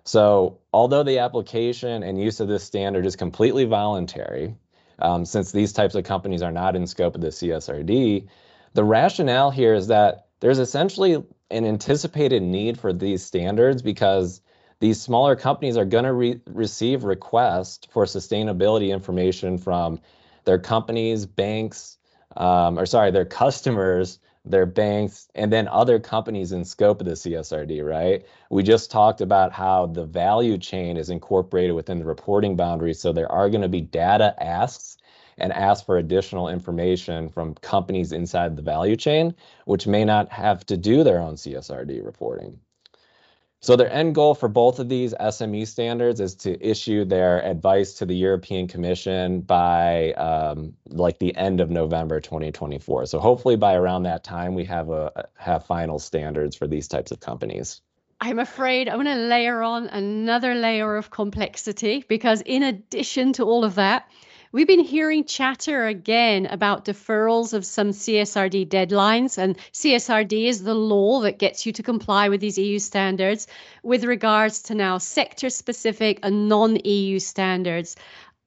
So 0.03 0.57
although 0.73 1.03
the 1.03 1.19
application 1.19 2.01
and 2.01 2.19
use 2.19 2.39
of 2.39 2.47
this 2.47 2.63
standard 2.63 3.05
is 3.05 3.15
completely 3.15 3.65
voluntary, 3.65 4.55
um, 4.97 5.23
since 5.23 5.51
these 5.51 5.71
types 5.71 5.93
of 5.93 6.03
companies 6.03 6.41
are 6.41 6.51
not 6.51 6.75
in 6.75 6.87
scope 6.87 7.13
of 7.13 7.21
the 7.21 7.27
CSRD, 7.27 8.27
the 8.73 8.83
rationale 8.83 9.51
here 9.51 9.75
is 9.75 9.85
that 9.85 10.25
there's 10.39 10.57
essentially 10.57 11.23
an 11.51 11.65
anticipated 11.65 12.41
need 12.41 12.79
for 12.79 12.91
these 12.91 13.23
standards 13.23 13.83
because 13.83 14.41
these 14.79 14.99
smaller 14.99 15.35
companies 15.35 15.77
are 15.77 15.85
going 15.85 16.05
to 16.05 16.13
re- 16.13 16.41
receive 16.47 17.03
requests 17.03 17.85
for 17.91 18.05
sustainability 18.05 18.89
information 18.89 19.59
from 19.59 19.99
their 20.43 20.57
companies, 20.57 21.27
banks, 21.27 21.99
um, 22.35 22.79
or 22.79 22.87
sorry, 22.87 23.11
their 23.11 23.25
customers, 23.43 24.17
their 24.43 24.65
banks, 24.65 25.27
and 25.35 25.53
then 25.53 25.67
other 25.67 25.99
companies 25.99 26.51
in 26.51 26.65
scope 26.65 27.01
of 27.01 27.07
the 27.07 27.13
CSRD, 27.13 27.87
right? 27.87 28.25
We 28.49 28.63
just 28.63 28.89
talked 28.89 29.21
about 29.21 29.51
how 29.51 29.85
the 29.87 30.05
value 30.05 30.57
chain 30.57 30.97
is 30.97 31.09
incorporated 31.09 31.75
within 31.75 31.99
the 31.99 32.05
reporting 32.05 32.55
boundaries. 32.55 32.99
So 32.99 33.13
there 33.13 33.31
are 33.31 33.49
going 33.49 33.61
to 33.61 33.69
be 33.69 33.81
data 33.81 34.35
asks 34.41 34.97
and 35.37 35.53
ask 35.53 35.85
for 35.85 35.97
additional 35.97 36.49
information 36.49 37.29
from 37.29 37.55
companies 37.55 38.11
inside 38.11 38.55
the 38.55 38.61
value 38.61 38.95
chain, 38.95 39.35
which 39.65 39.87
may 39.87 40.05
not 40.05 40.29
have 40.31 40.65
to 40.67 40.77
do 40.77 41.03
their 41.03 41.19
own 41.19 41.35
CSRD 41.35 42.03
reporting. 42.03 42.59
So 43.63 43.75
their 43.75 43.91
end 43.93 44.15
goal 44.15 44.33
for 44.33 44.49
both 44.49 44.79
of 44.79 44.89
these 44.89 45.13
SME 45.13 45.67
standards 45.67 46.19
is 46.19 46.33
to 46.37 46.59
issue 46.67 47.05
their 47.05 47.45
advice 47.45 47.93
to 47.95 48.07
the 48.07 48.15
European 48.15 48.67
Commission 48.67 49.41
by 49.41 50.13
um, 50.13 50.73
like 50.87 51.19
the 51.19 51.35
end 51.35 51.61
of 51.61 51.69
November 51.69 52.19
2024. 52.19 53.05
So 53.05 53.19
hopefully 53.19 53.57
by 53.57 53.75
around 53.75 54.03
that 54.03 54.23
time 54.23 54.55
we 54.55 54.65
have 54.65 54.89
a 54.89 55.27
have 55.37 55.63
final 55.67 55.99
standards 55.99 56.55
for 56.55 56.65
these 56.65 56.87
types 56.87 57.11
of 57.11 57.19
companies. 57.19 57.81
I'm 58.19 58.39
afraid 58.39 58.89
I'm 58.89 59.03
going 59.03 59.15
to 59.15 59.27
layer 59.27 59.61
on 59.61 59.87
another 59.87 60.55
layer 60.55 60.95
of 60.95 61.11
complexity 61.11 62.03
because 62.07 62.41
in 62.41 62.63
addition 62.63 63.33
to 63.33 63.43
all 63.43 63.63
of 63.63 63.75
that, 63.75 64.09
We've 64.53 64.67
been 64.67 64.83
hearing 64.83 65.23
chatter 65.23 65.85
again 65.85 66.45
about 66.45 66.83
deferrals 66.83 67.53
of 67.53 67.65
some 67.65 67.91
CSRD 67.91 68.67
deadlines, 68.67 69.37
and 69.37 69.57
CSRD 69.71 70.45
is 70.45 70.63
the 70.63 70.73
law 70.73 71.21
that 71.21 71.39
gets 71.39 71.65
you 71.65 71.71
to 71.71 71.81
comply 71.81 72.27
with 72.27 72.41
these 72.41 72.57
EU 72.57 72.77
standards 72.77 73.47
with 73.81 74.03
regards 74.03 74.63
to 74.63 74.75
now 74.75 74.97
sector 74.97 75.49
specific 75.49 76.19
and 76.21 76.49
non 76.49 76.75
EU 76.83 77.17
standards. 77.19 77.95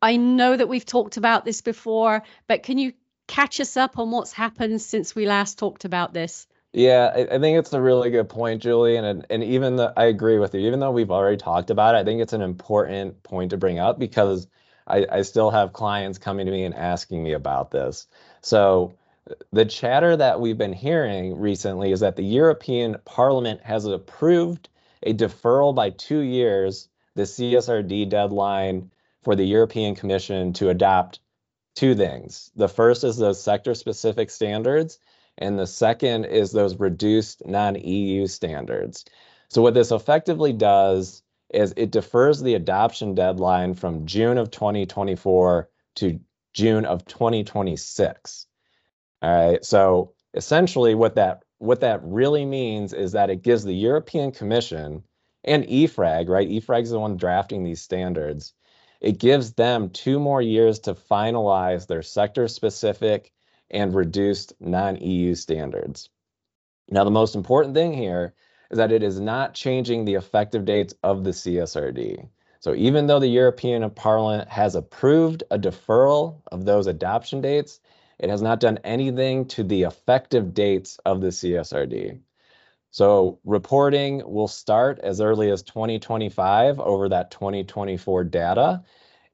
I 0.03 0.19
know 0.19 0.55
that 0.55 0.69
we've 0.69 0.85
talked 0.85 1.17
about 1.17 1.47
this 1.47 1.63
before, 1.63 2.23
but 2.49 2.65
can 2.65 2.77
you 2.77 2.93
catch 3.27 3.59
us 3.59 3.79
up 3.79 3.99
on 3.99 4.11
what's 4.11 4.33
happened 4.35 4.83
since 4.83 5.15
we 5.15 5.25
last 5.25 5.59
talked 5.59 5.87
about 5.87 6.13
this? 6.13 6.47
Yeah, 6.75 7.13
I, 7.15 7.39
think 7.39 7.57
it's 7.57 7.73
a 7.73 7.81
really 7.81 8.11
good 8.11 8.29
point, 8.29 8.61
Julie, 8.61 8.97
and 8.97 9.25
and 9.31 9.43
even 9.43 9.81
I 9.81 10.05
agree 10.05 10.39
with 10.39 10.55
you. 10.55 10.61
Even 10.67 10.81
though 10.81 10.91
we've 10.91 11.11
already 11.11 11.39
talked 11.39 11.71
about 11.71 11.95
it, 11.95 11.99
I 11.99 12.05
think 12.05 12.21
it's 12.21 12.35
an 12.35 12.43
important 12.43 13.23
point 13.23 13.51
to 13.51 13.57
bring 13.57 13.79
up 13.79 13.99
because 13.99 14.49
I, 14.87 15.07
I 15.11 15.23
still 15.23 15.51
have 15.51 15.73
clients 15.73 16.19
coming 16.19 16.47
to 16.47 16.53
me 16.53 16.65
and 16.65 16.75
asking 16.75 17.23
me 17.23 17.33
about 17.33 17.71
this. 17.71 18.07
So 18.43 18.95
the 19.53 19.65
chatter 19.65 20.17
that 20.17 20.41
we've 20.41 20.59
been 20.59 20.73
hearing 20.73 21.39
recently 21.39 21.93
is 21.93 22.01
that 22.01 22.17
the 22.17 22.25
European 22.25 22.97
Parliament 23.05 23.61
has 23.63 23.87
approved 23.87 24.69
a 25.03 25.15
deferral 25.15 25.75
by 25.75 25.91
two 25.91 26.21
years, 26.21 26.89
the 27.15 27.23
CSRD 27.23 28.09
deadline 28.09 28.91
for 29.23 29.35
the 29.35 29.45
European 29.45 29.95
Commission 29.95 30.53
to 30.55 30.69
adopt 30.69 31.21
two 31.75 31.95
things. 31.95 32.51
The 32.57 32.69
first 32.69 33.05
is 33.05 33.17
those 33.17 33.43
sector 33.43 33.75
specific 33.75 34.31
standards, 34.31 34.99
and 35.39 35.59
the 35.59 35.67
second 35.67 36.27
is 36.27 36.53
those 36.53 36.77
reduced 36.79 37.45
non 37.47 37.75
EU 37.77 38.27
standards. 38.27 39.05
So, 39.49 39.63
what 39.63 39.75
this 39.75 39.91
effectively 39.91 40.53
does 40.53 41.23
is 41.55 41.73
it 41.77 41.91
defers 41.91 42.41
the 42.41 42.55
adoption 42.55 43.15
deadline 43.15 43.75
from 43.75 44.07
June 44.07 44.39
of 44.39 44.51
2024 44.51 45.69
to 45.97 46.21
June 46.53 46.85
of 46.85 47.05
2026. 47.05 48.47
All 49.23 49.51
right. 49.51 49.65
So 49.65 50.15
essentially 50.35 50.95
what 50.95 51.15
that 51.15 51.45
what 51.59 51.81
that 51.81 52.01
really 52.03 52.45
means 52.45 52.93
is 52.93 53.13
that 53.13 53.31
it 53.31 53.43
gives 53.43 53.65
the 53.65 53.75
European 53.75 54.33
Commission 54.33 55.03
and 55.45 55.65
EFRAG, 55.65 56.29
right? 56.29 56.49
EFRAG 56.49 56.83
is 56.83 56.91
the 56.91 56.99
one 56.99 57.17
drafting 57.17 57.63
these 57.63 57.81
standards. 57.81 58.53
It 59.01 59.19
gives 59.19 59.53
them 59.53 59.91
two 59.91 60.19
more 60.19 60.43
years 60.43 60.81
to 60.81 60.95
finalize 60.95 61.87
their 61.87 62.03
sector 62.03 62.49
specific 62.49 63.33
and 63.71 63.95
reduced 63.95 64.55
non 64.61 64.97
EU 64.97 65.35
standards. 65.35 66.11
Now, 66.91 67.05
the 67.05 67.11
most 67.11 67.35
important 67.35 67.75
thing 67.75 67.93
here 67.93 68.35
is 68.75 68.79
that 68.79 68.91
it 68.91 69.05
is 69.05 69.21
not 69.21 69.55
changing 69.55 70.05
the 70.05 70.15
effective 70.15 70.65
dates 70.65 70.95
of 71.05 71.23
the 71.23 71.31
CSRD. 71.31 72.27
So 72.59 72.75
even 72.75 73.07
though 73.07 73.21
the 73.21 73.29
European 73.29 73.89
Parliament 73.91 74.49
has 74.49 74.75
approved 74.75 75.45
a 75.53 75.57
deferral 75.61 76.41
of 76.51 76.65
those 76.65 76.89
adoption 76.89 77.41
dates, 77.41 77.79
it 78.19 78.31
has 78.31 78.43
not 78.43 78.59
done 78.59 78.81
anything 78.83 79.47
to 79.55 79.63
the 79.63 79.85
effective 79.85 80.55
dates 80.55 80.99
of 81.05 81.21
the 81.21 81.29
CSRD. 81.29 82.19
So 82.91 83.39
reporting 83.45 84.23
will 84.25 84.49
start 84.49 84.99
as 84.99 85.21
early 85.21 85.53
as 85.53 85.63
2025 85.63 86.81
over 86.81 87.09
that 87.11 87.31
2024 87.31 88.25
data. 88.25 88.83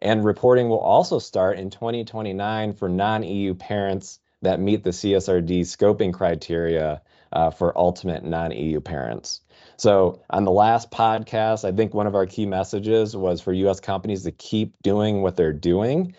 And 0.02 0.22
reporting 0.22 0.68
will 0.68 0.80
also 0.80 1.18
start 1.18 1.58
in 1.58 1.70
2029 1.70 2.74
for 2.74 2.90
non-EU 2.90 3.54
parents 3.54 4.20
that 4.42 4.60
meet 4.60 4.84
the 4.84 4.90
CSRD 4.90 5.62
scoping 5.62 6.12
criteria 6.12 7.00
uh, 7.32 7.50
for 7.50 7.76
ultimate 7.78 8.24
non-EU 8.24 8.80
parents. 8.80 9.40
So 9.76 10.20
on 10.30 10.44
the 10.44 10.50
last 10.50 10.90
podcast, 10.90 11.64
I 11.64 11.72
think 11.72 11.94
one 11.94 12.06
of 12.06 12.14
our 12.14 12.26
key 12.26 12.46
messages 12.46 13.16
was 13.16 13.40
for 13.40 13.52
U.S. 13.52 13.80
companies 13.80 14.24
to 14.24 14.32
keep 14.32 14.74
doing 14.82 15.22
what 15.22 15.36
they're 15.36 15.52
doing. 15.52 16.14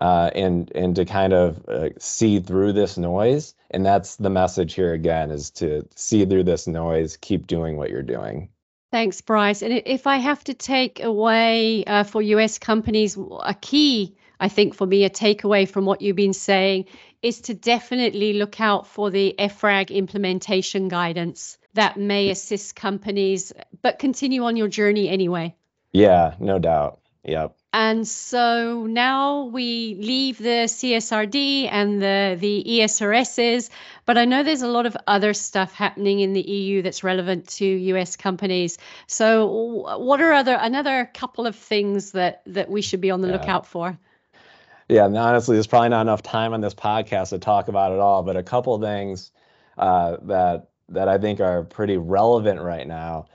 Uh, 0.00 0.28
and 0.34 0.72
and 0.74 0.96
to 0.96 1.04
kind 1.04 1.32
of 1.32 1.64
uh, 1.68 1.88
see 2.00 2.40
through 2.40 2.72
this 2.72 2.98
noise, 2.98 3.54
and 3.70 3.86
that's 3.86 4.16
the 4.16 4.28
message 4.28 4.74
here 4.74 4.92
again: 4.92 5.30
is 5.30 5.52
to 5.52 5.86
see 5.94 6.26
through 6.26 6.42
this 6.42 6.66
noise, 6.66 7.16
keep 7.16 7.46
doing 7.46 7.76
what 7.76 7.90
you're 7.90 8.02
doing. 8.02 8.48
Thanks, 8.90 9.20
Bryce. 9.20 9.62
And 9.62 9.82
if 9.86 10.06
I 10.06 10.18
have 10.18 10.44
to 10.44 10.54
take 10.54 11.02
away 11.02 11.84
uh, 11.84 12.04
for 12.04 12.22
US 12.22 12.58
companies, 12.58 13.18
a 13.42 13.54
key, 13.54 14.16
I 14.40 14.48
think, 14.48 14.74
for 14.74 14.86
me, 14.86 15.04
a 15.04 15.10
takeaway 15.10 15.68
from 15.68 15.84
what 15.84 16.02
you've 16.02 16.16
been 16.16 16.32
saying 16.32 16.86
is 17.22 17.40
to 17.42 17.54
definitely 17.54 18.34
look 18.34 18.60
out 18.60 18.86
for 18.86 19.10
the 19.10 19.34
EFRAG 19.38 19.90
implementation 19.90 20.88
guidance 20.88 21.58
that 21.74 21.96
may 21.96 22.30
assist 22.30 22.76
companies, 22.76 23.52
but 23.82 23.98
continue 23.98 24.44
on 24.44 24.56
your 24.56 24.68
journey 24.68 25.08
anyway. 25.08 25.54
Yeah, 25.92 26.34
no 26.38 26.58
doubt. 26.58 27.00
Yep. 27.24 27.56
And 27.72 28.06
so 28.06 28.86
now 28.86 29.46
we 29.46 29.96
leave 29.98 30.38
the 30.38 30.68
CSRD 30.68 31.68
and 31.72 32.00
the, 32.00 32.36
the 32.38 32.64
ESRSs, 32.64 33.70
but 34.04 34.16
I 34.16 34.26
know 34.26 34.42
there's 34.42 34.62
a 34.62 34.68
lot 34.68 34.86
of 34.86 34.96
other 35.06 35.34
stuff 35.34 35.72
happening 35.72 36.20
in 36.20 36.34
the 36.34 36.42
EU 36.42 36.82
that's 36.82 37.02
relevant 37.02 37.48
to 37.48 37.64
US 37.64 38.14
companies. 38.14 38.78
So 39.08 39.46
what 39.98 40.20
are 40.20 40.32
other 40.32 40.56
another 40.60 41.10
couple 41.14 41.46
of 41.46 41.56
things 41.56 42.12
that 42.12 42.42
that 42.46 42.70
we 42.70 42.82
should 42.82 43.00
be 43.00 43.10
on 43.10 43.22
the 43.22 43.28
yeah. 43.28 43.38
lookout 43.38 43.66
for? 43.66 43.98
Yeah, 44.88 45.06
and 45.06 45.16
honestly, 45.16 45.56
there's 45.56 45.66
probably 45.66 45.88
not 45.90 46.02
enough 46.02 46.22
time 46.22 46.52
on 46.52 46.60
this 46.60 46.74
podcast 46.74 47.30
to 47.30 47.38
talk 47.38 47.68
about 47.68 47.92
it 47.92 47.98
all, 47.98 48.22
but 48.22 48.36
a 48.36 48.42
couple 48.42 48.78
things 48.80 49.30
uh, 49.78 50.18
that 50.22 50.68
that 50.90 51.08
I 51.08 51.18
think 51.18 51.40
are 51.40 51.64
pretty 51.64 51.96
relevant 51.96 52.60
right 52.60 52.86
now. 52.86 53.26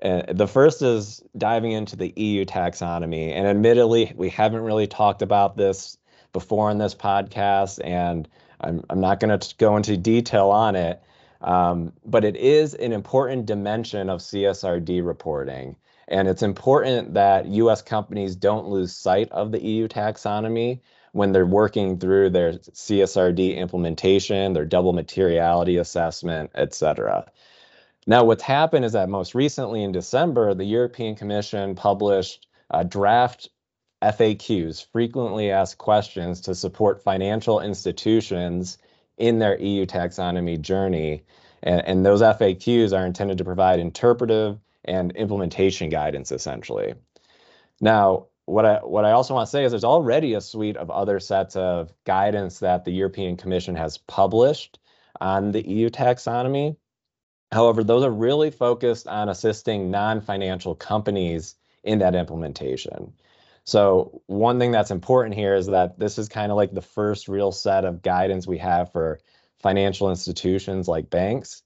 And 0.00 0.36
the 0.36 0.46
first 0.46 0.82
is 0.82 1.22
diving 1.36 1.72
into 1.72 1.96
the 1.96 2.12
EU 2.16 2.44
taxonomy. 2.44 3.32
And 3.32 3.46
admittedly, 3.46 4.12
we 4.16 4.28
haven't 4.28 4.62
really 4.62 4.86
talked 4.86 5.22
about 5.22 5.56
this 5.56 5.98
before 6.32 6.70
in 6.70 6.78
this 6.78 6.94
podcast, 6.94 7.80
and 7.84 8.28
I'm, 8.60 8.84
I'm 8.90 9.00
not 9.00 9.20
going 9.20 9.38
to 9.38 9.54
go 9.56 9.76
into 9.76 9.96
detail 9.96 10.50
on 10.50 10.76
it. 10.76 11.02
Um, 11.40 11.92
but 12.04 12.24
it 12.24 12.36
is 12.36 12.74
an 12.74 12.92
important 12.92 13.46
dimension 13.46 14.08
of 14.08 14.20
CSRD 14.20 15.04
reporting. 15.04 15.76
And 16.12 16.28
it's 16.28 16.42
important 16.42 17.14
that 17.14 17.46
US 17.46 17.80
companies 17.80 18.36
don't 18.36 18.68
lose 18.68 18.94
sight 18.94 19.32
of 19.32 19.50
the 19.50 19.64
EU 19.64 19.88
taxonomy 19.88 20.80
when 21.12 21.32
they're 21.32 21.46
working 21.46 21.98
through 21.98 22.28
their 22.28 22.52
CSRD 22.52 23.56
implementation, 23.56 24.52
their 24.52 24.66
double 24.66 24.92
materiality 24.92 25.78
assessment, 25.78 26.50
et 26.54 26.74
cetera. 26.74 27.24
Now, 28.06 28.24
what's 28.24 28.42
happened 28.42 28.84
is 28.84 28.92
that 28.92 29.08
most 29.08 29.34
recently 29.34 29.82
in 29.82 29.92
December, 29.92 30.52
the 30.52 30.66
European 30.66 31.16
Commission 31.16 31.74
published 31.74 32.46
draft 32.88 33.48
FAQs, 34.02 34.86
frequently 34.92 35.50
asked 35.50 35.78
questions, 35.78 36.42
to 36.42 36.54
support 36.54 37.02
financial 37.02 37.60
institutions 37.60 38.76
in 39.16 39.38
their 39.38 39.58
EU 39.58 39.86
taxonomy 39.86 40.60
journey. 40.60 41.22
And, 41.62 41.80
and 41.86 42.04
those 42.04 42.20
FAQs 42.20 42.92
are 42.92 43.06
intended 43.06 43.38
to 43.38 43.44
provide 43.44 43.80
interpretive 43.80 44.58
and 44.84 45.12
implementation 45.12 45.88
guidance, 45.88 46.32
essentially. 46.32 46.94
Now, 47.80 48.26
what 48.44 48.66
I 48.66 48.78
what 48.78 49.04
I 49.04 49.12
also 49.12 49.34
want 49.34 49.46
to 49.46 49.50
say 49.50 49.64
is 49.64 49.72
there's 49.72 49.84
already 49.84 50.34
a 50.34 50.40
suite 50.40 50.76
of 50.76 50.90
other 50.90 51.20
sets 51.20 51.56
of 51.56 51.92
guidance 52.04 52.58
that 52.58 52.84
the 52.84 52.90
European 52.90 53.36
Commission 53.36 53.76
has 53.76 53.98
published 53.98 54.78
on 55.20 55.52
the 55.52 55.66
EU 55.66 55.90
taxonomy. 55.90 56.76
However, 57.52 57.84
those 57.84 58.02
are 58.02 58.10
really 58.10 58.50
focused 58.50 59.06
on 59.06 59.28
assisting 59.28 59.90
non-financial 59.90 60.74
companies 60.74 61.54
in 61.84 61.98
that 61.98 62.14
implementation. 62.14 63.12
So 63.64 64.22
one 64.26 64.58
thing 64.58 64.72
that's 64.72 64.90
important 64.90 65.36
here 65.36 65.54
is 65.54 65.66
that 65.68 65.98
this 65.98 66.18
is 66.18 66.28
kind 66.28 66.50
of 66.50 66.56
like 66.56 66.72
the 66.72 66.82
first 66.82 67.28
real 67.28 67.52
set 67.52 67.84
of 67.84 68.02
guidance 68.02 68.46
we 68.46 68.58
have 68.58 68.90
for 68.90 69.20
financial 69.60 70.10
institutions 70.10 70.88
like 70.88 71.10
banks. 71.10 71.62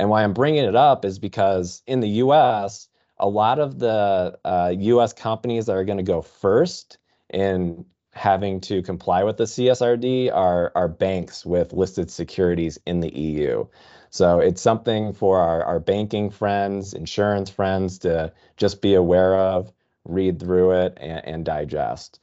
And 0.00 0.08
why 0.08 0.24
I'm 0.24 0.32
bringing 0.32 0.64
it 0.64 0.74
up 0.74 1.04
is 1.04 1.18
because 1.18 1.82
in 1.86 2.00
the 2.00 2.08
US, 2.24 2.88
a 3.18 3.28
lot 3.28 3.58
of 3.58 3.78
the 3.78 4.38
uh, 4.46 4.72
US 4.74 5.12
companies 5.12 5.66
that 5.66 5.76
are 5.76 5.84
going 5.84 5.98
to 5.98 6.02
go 6.02 6.22
first 6.22 6.96
in 7.28 7.84
having 8.12 8.62
to 8.62 8.80
comply 8.80 9.24
with 9.24 9.36
the 9.36 9.44
CSRD 9.44 10.34
are, 10.34 10.72
are 10.74 10.88
banks 10.88 11.44
with 11.44 11.74
listed 11.74 12.10
securities 12.10 12.78
in 12.86 13.00
the 13.00 13.14
EU. 13.14 13.66
So 14.08 14.40
it's 14.40 14.62
something 14.62 15.12
for 15.12 15.38
our, 15.38 15.62
our 15.64 15.78
banking 15.78 16.30
friends, 16.30 16.94
insurance 16.94 17.50
friends 17.50 17.98
to 17.98 18.32
just 18.56 18.80
be 18.80 18.94
aware 18.94 19.36
of, 19.36 19.70
read 20.06 20.40
through 20.40 20.70
it, 20.80 20.96
and, 20.98 21.22
and 21.26 21.44
digest. 21.44 22.20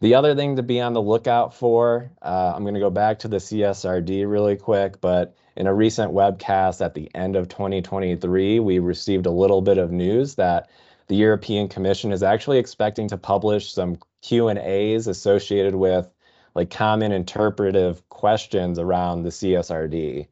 The 0.00 0.14
other 0.14 0.34
thing 0.34 0.56
to 0.56 0.62
be 0.62 0.80
on 0.80 0.92
the 0.92 1.00
lookout 1.00 1.54
for, 1.54 2.10
uh, 2.20 2.52
I'm 2.54 2.62
going 2.62 2.74
to 2.74 2.80
go 2.80 2.90
back 2.90 3.18
to 3.20 3.28
the 3.28 3.38
CSRD 3.38 4.30
really 4.30 4.56
quick, 4.56 5.00
but 5.00 5.34
in 5.56 5.66
a 5.66 5.72
recent 5.72 6.12
webcast 6.12 6.84
at 6.84 6.92
the 6.92 7.10
end 7.14 7.34
of 7.34 7.48
2023, 7.48 8.60
we 8.60 8.78
received 8.78 9.24
a 9.24 9.30
little 9.30 9.62
bit 9.62 9.78
of 9.78 9.90
news 9.92 10.34
that 10.34 10.68
the 11.06 11.16
European 11.16 11.66
Commission 11.68 12.12
is 12.12 12.22
actually 12.22 12.58
expecting 12.58 13.08
to 13.08 13.16
publish 13.16 13.72
some 13.72 13.96
Q&As 14.20 15.06
associated 15.06 15.74
with 15.74 16.10
like 16.54 16.68
common 16.68 17.12
interpretive 17.12 18.06
questions 18.10 18.78
around 18.78 19.22
the 19.22 19.30
CSRD. 19.30 20.26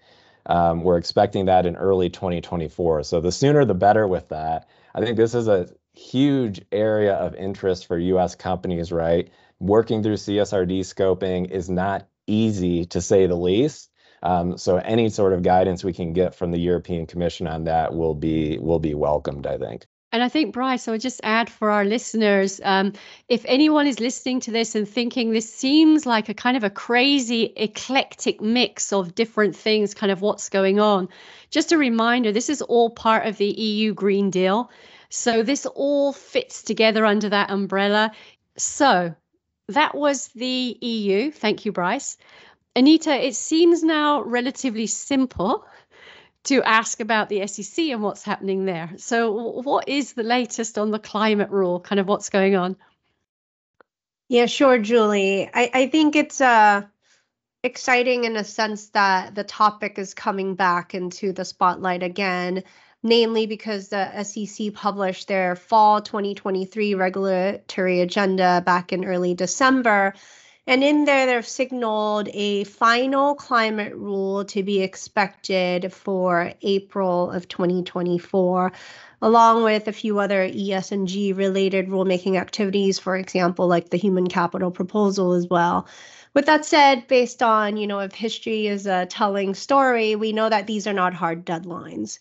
Um, 0.46 0.82
we're 0.82 0.98
expecting 0.98 1.46
that 1.46 1.64
in 1.64 1.76
early 1.76 2.10
2024. 2.10 3.04
So 3.04 3.18
the 3.18 3.32
sooner 3.32 3.64
the 3.64 3.74
better 3.74 4.06
with 4.06 4.28
that. 4.28 4.68
I 4.94 5.00
think 5.00 5.16
this 5.16 5.34
is 5.34 5.48
a 5.48 5.68
huge 5.94 6.60
area 6.72 7.14
of 7.14 7.34
interest 7.34 7.86
for 7.86 7.98
US 7.98 8.34
companies, 8.34 8.92
right? 8.92 9.30
Working 9.64 10.02
through 10.02 10.16
CSRD 10.16 10.80
scoping 10.80 11.50
is 11.50 11.70
not 11.70 12.06
easy 12.26 12.84
to 12.84 13.00
say 13.00 13.26
the 13.26 13.34
least. 13.34 13.90
Um, 14.22 14.58
so 14.58 14.76
any 14.76 15.08
sort 15.08 15.32
of 15.32 15.42
guidance 15.42 15.82
we 15.82 15.94
can 15.94 16.12
get 16.12 16.34
from 16.34 16.50
the 16.50 16.60
European 16.60 17.06
Commission 17.06 17.46
on 17.46 17.64
that 17.64 17.94
will 17.94 18.14
be 18.14 18.58
will 18.58 18.78
be 18.78 18.92
welcomed, 18.92 19.46
I 19.46 19.56
think. 19.56 19.86
And 20.12 20.22
I 20.22 20.28
think, 20.28 20.52
Bryce, 20.52 20.86
I 20.86 20.90
would 20.90 21.00
just 21.00 21.22
add 21.22 21.48
for 21.48 21.70
our 21.70 21.86
listeners 21.86 22.60
um, 22.62 22.92
if 23.30 23.42
anyone 23.48 23.86
is 23.86 24.00
listening 24.00 24.40
to 24.40 24.50
this 24.50 24.74
and 24.74 24.86
thinking 24.86 25.32
this 25.32 25.50
seems 25.50 26.04
like 26.04 26.28
a 26.28 26.34
kind 26.34 26.58
of 26.58 26.62
a 26.62 26.68
crazy, 26.68 27.44
eclectic 27.56 28.42
mix 28.42 28.92
of 28.92 29.14
different 29.14 29.56
things, 29.56 29.94
kind 29.94 30.12
of 30.12 30.20
what's 30.20 30.50
going 30.50 30.78
on, 30.78 31.08
just 31.48 31.72
a 31.72 31.78
reminder 31.78 32.32
this 32.32 32.50
is 32.50 32.60
all 32.60 32.90
part 32.90 33.26
of 33.26 33.38
the 33.38 33.48
EU 33.48 33.94
Green 33.94 34.28
Deal. 34.28 34.70
So 35.08 35.42
this 35.42 35.64
all 35.64 36.12
fits 36.12 36.62
together 36.62 37.06
under 37.06 37.30
that 37.30 37.50
umbrella. 37.50 38.12
So 38.58 39.14
that 39.68 39.94
was 39.94 40.28
the 40.28 40.78
EU. 40.80 41.30
Thank 41.30 41.64
you, 41.64 41.72
Bryce. 41.72 42.16
Anita, 42.76 43.14
it 43.14 43.36
seems 43.36 43.82
now 43.82 44.22
relatively 44.22 44.86
simple 44.86 45.64
to 46.44 46.62
ask 46.62 47.00
about 47.00 47.28
the 47.28 47.46
SEC 47.46 47.86
and 47.86 48.02
what's 48.02 48.22
happening 48.22 48.64
there. 48.64 48.90
So, 48.98 49.32
what 49.32 49.88
is 49.88 50.12
the 50.12 50.22
latest 50.22 50.76
on 50.76 50.90
the 50.90 50.98
climate 50.98 51.50
rule? 51.50 51.80
Kind 51.80 52.00
of 52.00 52.06
what's 52.06 52.28
going 52.28 52.56
on? 52.56 52.76
Yeah, 54.28 54.46
sure, 54.46 54.78
Julie. 54.78 55.48
I, 55.52 55.70
I 55.72 55.86
think 55.86 56.16
it's 56.16 56.40
uh, 56.40 56.82
exciting 57.62 58.24
in 58.24 58.36
a 58.36 58.44
sense 58.44 58.88
that 58.90 59.34
the 59.34 59.44
topic 59.44 59.98
is 59.98 60.12
coming 60.12 60.54
back 60.54 60.94
into 60.94 61.32
the 61.32 61.44
spotlight 61.44 62.02
again, 62.02 62.64
namely 63.04 63.46
because 63.46 63.88
the 63.88 64.22
SEC 64.24 64.72
published 64.72 65.28
their 65.28 65.54
fall 65.54 66.00
2023 66.00 66.94
regulatory 66.94 68.00
agenda 68.00 68.62
back 68.64 68.92
in 68.92 69.04
early 69.04 69.34
December. 69.34 70.14
And 70.66 70.82
in 70.82 71.04
there, 71.04 71.26
they've 71.26 71.46
signaled 71.46 72.30
a 72.32 72.64
final 72.64 73.34
climate 73.34 73.94
rule 73.94 74.46
to 74.46 74.62
be 74.62 74.80
expected 74.80 75.92
for 75.92 76.54
April 76.62 77.30
of 77.30 77.46
2024, 77.46 78.72
along 79.20 79.64
with 79.64 79.86
a 79.86 79.92
few 79.92 80.18
other 80.18 80.48
ESG 80.48 81.36
related 81.36 81.88
rulemaking 81.88 82.40
activities, 82.40 82.98
for 82.98 83.14
example, 83.14 83.68
like 83.68 83.90
the 83.90 83.98
human 83.98 84.26
capital 84.26 84.70
proposal 84.70 85.34
as 85.34 85.46
well. 85.46 85.86
With 86.32 86.46
that 86.46 86.64
said, 86.64 87.08
based 87.08 87.42
on, 87.42 87.76
you 87.76 87.86
know, 87.86 88.00
if 88.00 88.14
history 88.14 88.66
is 88.66 88.86
a 88.86 89.04
telling 89.04 89.54
story, 89.54 90.16
we 90.16 90.32
know 90.32 90.48
that 90.48 90.66
these 90.66 90.86
are 90.86 90.94
not 90.94 91.12
hard 91.12 91.44
deadlines. 91.44 92.18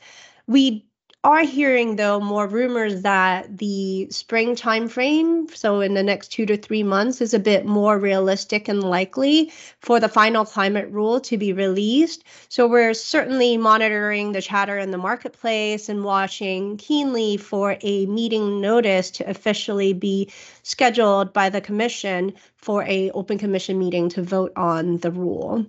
We 0.48 0.86
are 1.26 1.46
hearing 1.46 1.96
though 1.96 2.20
more 2.20 2.48
rumors 2.48 3.02
that 3.04 3.58
the 3.58 4.10
spring 4.10 4.56
timeframe, 4.56 5.50
so 5.56 5.80
in 5.80 5.94
the 5.94 6.04
next 6.04 6.34
two 6.34 6.46
to 6.46 6.58
three 6.58 6.84
months, 6.84 7.22
is 7.22 7.34
a 7.34 7.40
bit 7.40 7.66
more 7.66 7.98
realistic 7.98 8.68
and 8.68 8.84
likely 8.84 9.50
for 9.80 10.02
the 10.02 10.10
final 10.10 10.44
climate 10.44 10.90
rule 10.92 11.22
to 11.22 11.38
be 11.38 11.54
released. 11.54 12.26
So 12.50 12.68
we're 12.68 12.94
certainly 12.94 13.56
monitoring 13.56 14.34
the 14.34 14.42
chatter 14.42 14.78
in 14.78 14.92
the 14.92 14.98
marketplace 14.98 15.88
and 15.88 16.04
watching 16.04 16.76
keenly 16.76 17.38
for 17.38 17.78
a 17.80 18.06
meeting 18.08 18.60
notice 18.60 19.10
to 19.12 19.30
officially 19.30 19.94
be 19.94 20.30
scheduled 20.64 21.32
by 21.32 21.50
the 21.50 21.62
commission 21.62 22.34
for 22.58 22.84
a 22.84 23.12
open 23.12 23.38
commission 23.38 23.80
meeting 23.80 24.10
to 24.10 24.22
vote 24.22 24.52
on 24.58 24.98
the 24.98 25.12
rule. 25.12 25.66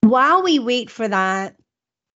While 0.00 0.42
we 0.42 0.58
wait 0.58 0.90
for 0.90 1.06
that, 1.06 1.54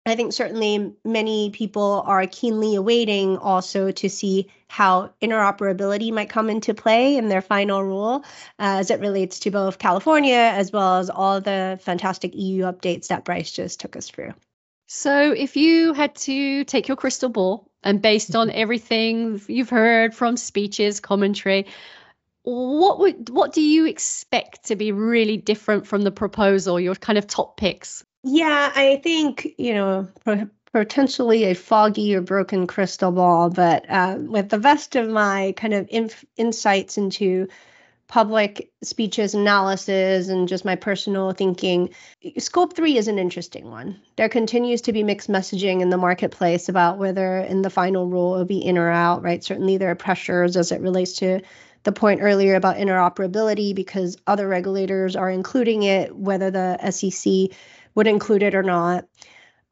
I 0.08 0.16
think 0.16 0.34
certainly 0.34 0.94
many 1.04 1.50
people 1.50 2.04
are 2.06 2.28
keenly 2.28 2.76
awaiting 2.76 3.38
also 3.38 3.90
to 3.92 4.10
see 4.10 4.48
how 4.68 5.12
interoperability 5.20 6.12
might 6.14 6.30
come 6.30 6.48
into 6.50 6.76
play 6.76 7.18
in 7.18 7.28
their 7.28 7.42
final 7.42 7.84
rule 7.84 8.24
uh, 8.60 8.78
as 8.80 8.92
it 8.92 9.00
relates 9.00 9.40
to 9.40 9.52
both 9.52 9.80
California 9.80 10.36
as 10.54 10.72
well 10.72 10.98
as 10.98 11.10
all 11.10 11.42
the 11.42 11.80
fantastic 11.82 12.36
EU 12.36 12.64
updates 12.66 13.08
that 13.08 13.26
Bryce 13.26 13.52
just 13.52 13.80
took 13.80 13.96
us 13.96 14.08
through. 14.08 14.34
So, 14.88 15.32
if 15.32 15.56
you 15.58 15.94
had 15.94 16.14
to 16.16 16.64
take 16.66 16.88
your 16.88 16.98
crystal 16.98 17.30
ball 17.30 17.68
and 17.82 18.00
based 18.00 18.36
on 18.36 18.52
everything 18.52 19.42
you've 19.48 19.72
heard 19.72 20.14
from 20.14 20.38
speeches, 20.38 21.00
commentary, 21.00 21.66
what 22.44 23.00
would 23.00 23.32
what 23.32 23.54
do 23.54 23.62
you 23.62 23.88
expect 23.88 24.66
to 24.66 24.76
be 24.76 24.92
really 24.92 25.38
different 25.38 25.88
from 25.88 26.04
the 26.04 26.12
proposal? 26.12 26.80
Your 26.80 26.94
kind 26.94 27.18
of 27.18 27.26
top 27.26 27.58
picks. 27.58 28.06
Yeah, 28.28 28.72
I 28.76 29.00
think, 29.04 29.54
you 29.60 29.76
know, 29.76 30.08
potentially 30.74 31.44
a 31.44 31.54
foggy 31.54 32.16
or 32.16 32.22
broken 32.22 32.66
crystal 32.66 33.12
ball, 33.12 33.52
but 33.52 33.86
uh, 33.88 34.18
with 34.20 34.50
the 34.50 34.58
best 34.58 34.96
of 34.96 35.08
my 35.08 35.54
kind 35.56 35.76
of 35.76 35.88
inf- 35.92 36.26
insights 36.36 36.98
into 36.98 37.48
public 38.08 38.72
speeches 38.82 39.36
analysis 39.36 40.28
and 40.28 40.48
just 40.48 40.66
my 40.66 40.76
personal 40.76 41.34
thinking, 41.34 41.92
scope 42.40 42.76
three 42.76 42.98
is 42.98 43.08
an 43.08 43.20
interesting 43.20 43.70
one. 43.70 44.02
There 44.16 44.28
continues 44.28 44.82
to 44.82 44.92
be 44.92 45.04
mixed 45.04 45.30
messaging 45.30 45.82
in 45.82 45.90
the 45.90 45.98
marketplace 45.98 46.68
about 46.68 46.98
whether 46.98 47.38
in 47.42 47.62
the 47.62 47.70
final 47.70 48.08
rule 48.08 48.34
it 48.34 48.38
will 48.40 48.46
be 48.46 48.58
in 48.58 48.80
or 48.80 48.90
out, 48.90 49.22
right? 49.22 49.44
Certainly 49.44 49.78
there 49.78 49.92
are 49.92 49.96
pressures 49.96 50.58
as 50.58 50.72
it 50.72 50.82
relates 50.82 51.14
to 51.14 51.42
the 51.84 51.92
point 51.92 52.22
earlier 52.24 52.56
about 52.56 52.78
interoperability 52.78 53.76
because 53.76 54.18
other 54.26 54.48
regulators 54.48 55.16
are 55.16 55.30
including 55.30 55.84
it, 55.84 56.16
whether 56.16 56.50
the 56.50 56.80
SEC 56.90 57.56
would 57.96 58.08
include 58.08 58.44
it 58.44 58.56
or 58.56 58.64
not. 58.64 59.06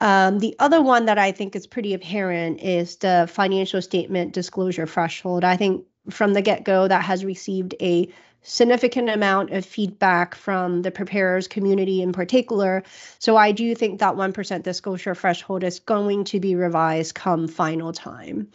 Um, 0.02 0.40
the 0.40 0.56
other 0.60 0.82
one 0.82 1.06
that 1.06 1.18
I 1.18 1.32
think 1.32 1.56
is 1.56 1.68
pretty 1.68 1.94
apparent 1.94 2.62
is 2.62 2.98
the 2.98 3.30
financial 3.32 3.82
statement 3.82 4.34
disclosure 4.34 4.88
threshold. 4.88 5.44
I 5.44 5.56
think 5.56 5.86
from 6.10 6.34
the 6.34 6.42
get 6.42 6.66
go 6.66 6.88
that 6.88 7.04
has 7.04 7.24
received 7.24 7.76
a 7.80 8.10
significant 8.42 9.10
amount 9.10 9.52
of 9.52 9.66
feedback 9.66 10.36
from 10.36 10.82
the 10.82 10.92
preparers 10.92 11.48
community 11.48 12.02
in 12.02 12.12
particular. 12.12 12.84
So 13.20 13.38
I 13.38 13.54
do 13.54 13.74
think 13.74 14.00
that 14.00 14.16
1% 14.16 14.64
disclosure 14.64 15.16
threshold 15.16 15.64
is 15.64 15.80
going 15.80 16.26
to 16.26 16.40
be 16.42 16.56
revised 16.56 17.16
come 17.16 17.48
final 17.48 17.94
time. 17.94 18.50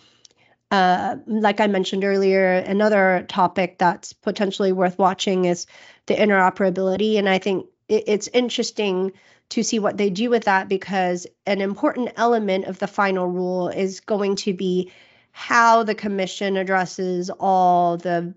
Uh, 0.71 1.17
like 1.27 1.61
I 1.61 1.67
mentioned 1.67 2.05
earlier, 2.05 2.53
another 2.53 3.25
topic 3.29 3.79
that's 3.79 4.13
potentially 4.13 4.73
worth 4.73 4.99
watching 4.99 5.47
is 5.47 5.67
the 6.05 6.15
interoperability. 6.15 7.19
And 7.19 7.27
I 7.27 7.39
think 7.39 7.65
it, 7.89 8.05
it's 8.07 8.29
interesting 8.29 9.13
to 9.51 9.63
see 9.63 9.79
what 9.79 9.97
they 9.97 10.11
do 10.11 10.31
with 10.31 10.45
that 10.45 10.69
because 10.69 11.27
an 11.47 11.61
important 11.61 12.11
element 12.17 12.67
of 12.67 12.79
the 12.79 12.87
final 12.87 13.27
rule 13.27 13.69
is 13.69 14.01
going 14.01 14.37
to 14.37 14.53
be 14.53 14.91
how 15.33 15.83
the 15.83 15.95
commission 15.95 16.57
addresses 16.57 17.31
all 17.41 17.97
the 17.97 18.35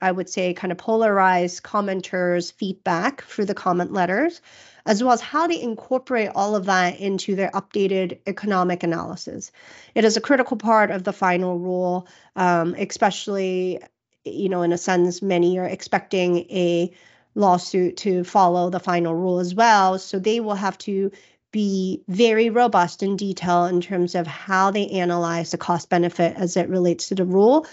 I 0.00 0.12
would 0.12 0.28
say 0.28 0.52
kind 0.52 0.70
of 0.70 0.76
polarized 0.76 1.62
commenters 1.62 2.52
feedback 2.52 3.22
through 3.22 3.46
the 3.46 3.54
comment 3.54 3.92
letters 3.92 4.42
as 4.86 5.02
well 5.02 5.12
as 5.12 5.20
how 5.20 5.46
they 5.46 5.60
incorporate 5.60 6.30
all 6.34 6.54
of 6.54 6.66
that 6.66 7.00
into 7.00 7.34
their 7.34 7.50
updated 7.52 8.18
economic 8.26 8.82
analysis. 8.82 9.50
It 9.94 10.04
is 10.04 10.16
a 10.16 10.20
critical 10.20 10.56
part 10.56 10.90
of 10.90 11.04
the 11.04 11.12
final 11.12 11.58
rule, 11.58 12.06
um, 12.36 12.74
especially, 12.74 13.80
you 14.24 14.48
know, 14.48 14.62
in 14.62 14.72
a 14.72 14.78
sense, 14.78 15.22
many 15.22 15.58
are 15.58 15.64
expecting 15.64 16.38
a 16.50 16.92
lawsuit 17.34 17.96
to 17.98 18.24
follow 18.24 18.70
the 18.70 18.80
final 18.80 19.14
rule 19.14 19.38
as 19.38 19.54
well. 19.54 19.98
So 19.98 20.18
they 20.18 20.40
will 20.40 20.54
have 20.54 20.78
to 20.78 21.10
be 21.52 22.02
very 22.08 22.50
robust 22.50 23.02
in 23.02 23.16
detail 23.16 23.66
in 23.66 23.80
terms 23.80 24.14
of 24.14 24.26
how 24.26 24.70
they 24.70 24.88
analyze 24.88 25.52
the 25.52 25.58
cost 25.58 25.88
benefit 25.88 26.34
as 26.36 26.56
it 26.56 26.68
relates 26.68 27.08
to 27.08 27.14
the 27.14 27.24
rule, 27.24 27.66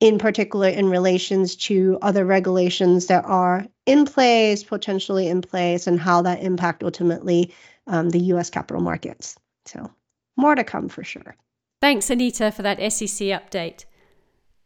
in 0.00 0.18
particular 0.18 0.68
in 0.68 0.88
relations 0.88 1.54
to 1.54 1.98
other 2.00 2.24
regulations 2.24 3.06
that 3.08 3.24
are 3.26 3.66
in 3.84 4.06
place, 4.06 4.64
potentially 4.64 5.28
in 5.28 5.42
place, 5.42 5.86
and 5.86 6.00
how 6.00 6.22
that 6.22 6.42
impact 6.42 6.82
ultimately 6.82 7.54
um, 7.86 8.08
the 8.10 8.20
US 8.20 8.48
capital 8.48 8.82
markets. 8.82 9.36
So 9.66 9.90
more 10.36 10.54
to 10.54 10.64
come 10.64 10.88
for 10.88 11.04
sure. 11.04 11.36
Thanks, 11.82 12.08
Anita, 12.08 12.50
for 12.50 12.62
that 12.62 12.78
SEC 12.92 13.28
update. 13.28 13.84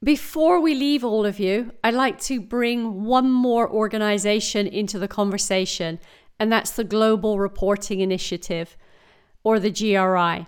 Before 0.02 0.60
we 0.60 0.74
leave 0.74 1.04
all 1.04 1.26
of 1.26 1.38
you, 1.38 1.72
I'd 1.84 1.92
like 1.92 2.18
to 2.22 2.40
bring 2.40 3.04
one 3.04 3.30
more 3.30 3.70
organization 3.70 4.66
into 4.66 4.98
the 4.98 5.06
conversation, 5.06 6.00
and 6.38 6.50
that's 6.50 6.70
the 6.70 6.84
Global 6.84 7.38
Reporting 7.38 8.00
Initiative, 8.00 8.78
or 9.44 9.60
the 9.60 9.70
GRI. 9.70 10.46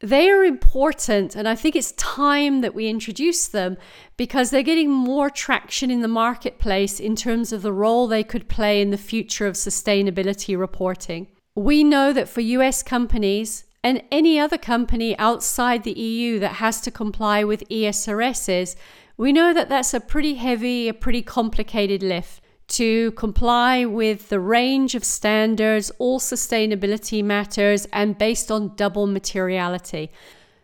They 0.00 0.28
are 0.28 0.44
important, 0.44 1.36
and 1.36 1.48
I 1.48 1.54
think 1.54 1.76
it's 1.76 1.92
time 1.92 2.62
that 2.62 2.74
we 2.74 2.88
introduce 2.88 3.46
them 3.46 3.76
because 4.16 4.50
they're 4.50 4.64
getting 4.64 4.90
more 4.90 5.30
traction 5.30 5.88
in 5.88 6.00
the 6.00 6.08
marketplace 6.08 6.98
in 6.98 7.14
terms 7.14 7.52
of 7.52 7.62
the 7.62 7.72
role 7.72 8.08
they 8.08 8.24
could 8.24 8.48
play 8.48 8.82
in 8.82 8.90
the 8.90 8.98
future 8.98 9.46
of 9.46 9.54
sustainability 9.54 10.58
reporting. 10.58 11.28
We 11.54 11.84
know 11.84 12.12
that 12.12 12.28
for 12.28 12.40
US 12.40 12.82
companies, 12.82 13.66
and 13.84 14.02
any 14.10 14.40
other 14.40 14.56
company 14.56 15.16
outside 15.18 15.84
the 15.84 15.92
EU 15.92 16.38
that 16.38 16.54
has 16.54 16.80
to 16.80 16.90
comply 16.90 17.44
with 17.44 17.68
ESRSs, 17.68 18.76
we 19.18 19.30
know 19.30 19.52
that 19.52 19.68
that's 19.68 19.92
a 19.92 20.00
pretty 20.00 20.36
heavy, 20.36 20.88
a 20.88 20.94
pretty 20.94 21.20
complicated 21.20 22.02
lift 22.02 22.40
to 22.66 23.12
comply 23.12 23.84
with 23.84 24.30
the 24.30 24.40
range 24.40 24.94
of 24.94 25.04
standards, 25.04 25.92
all 25.98 26.18
sustainability 26.18 27.22
matters, 27.22 27.86
and 27.92 28.16
based 28.16 28.50
on 28.50 28.74
double 28.74 29.06
materiality. 29.06 30.10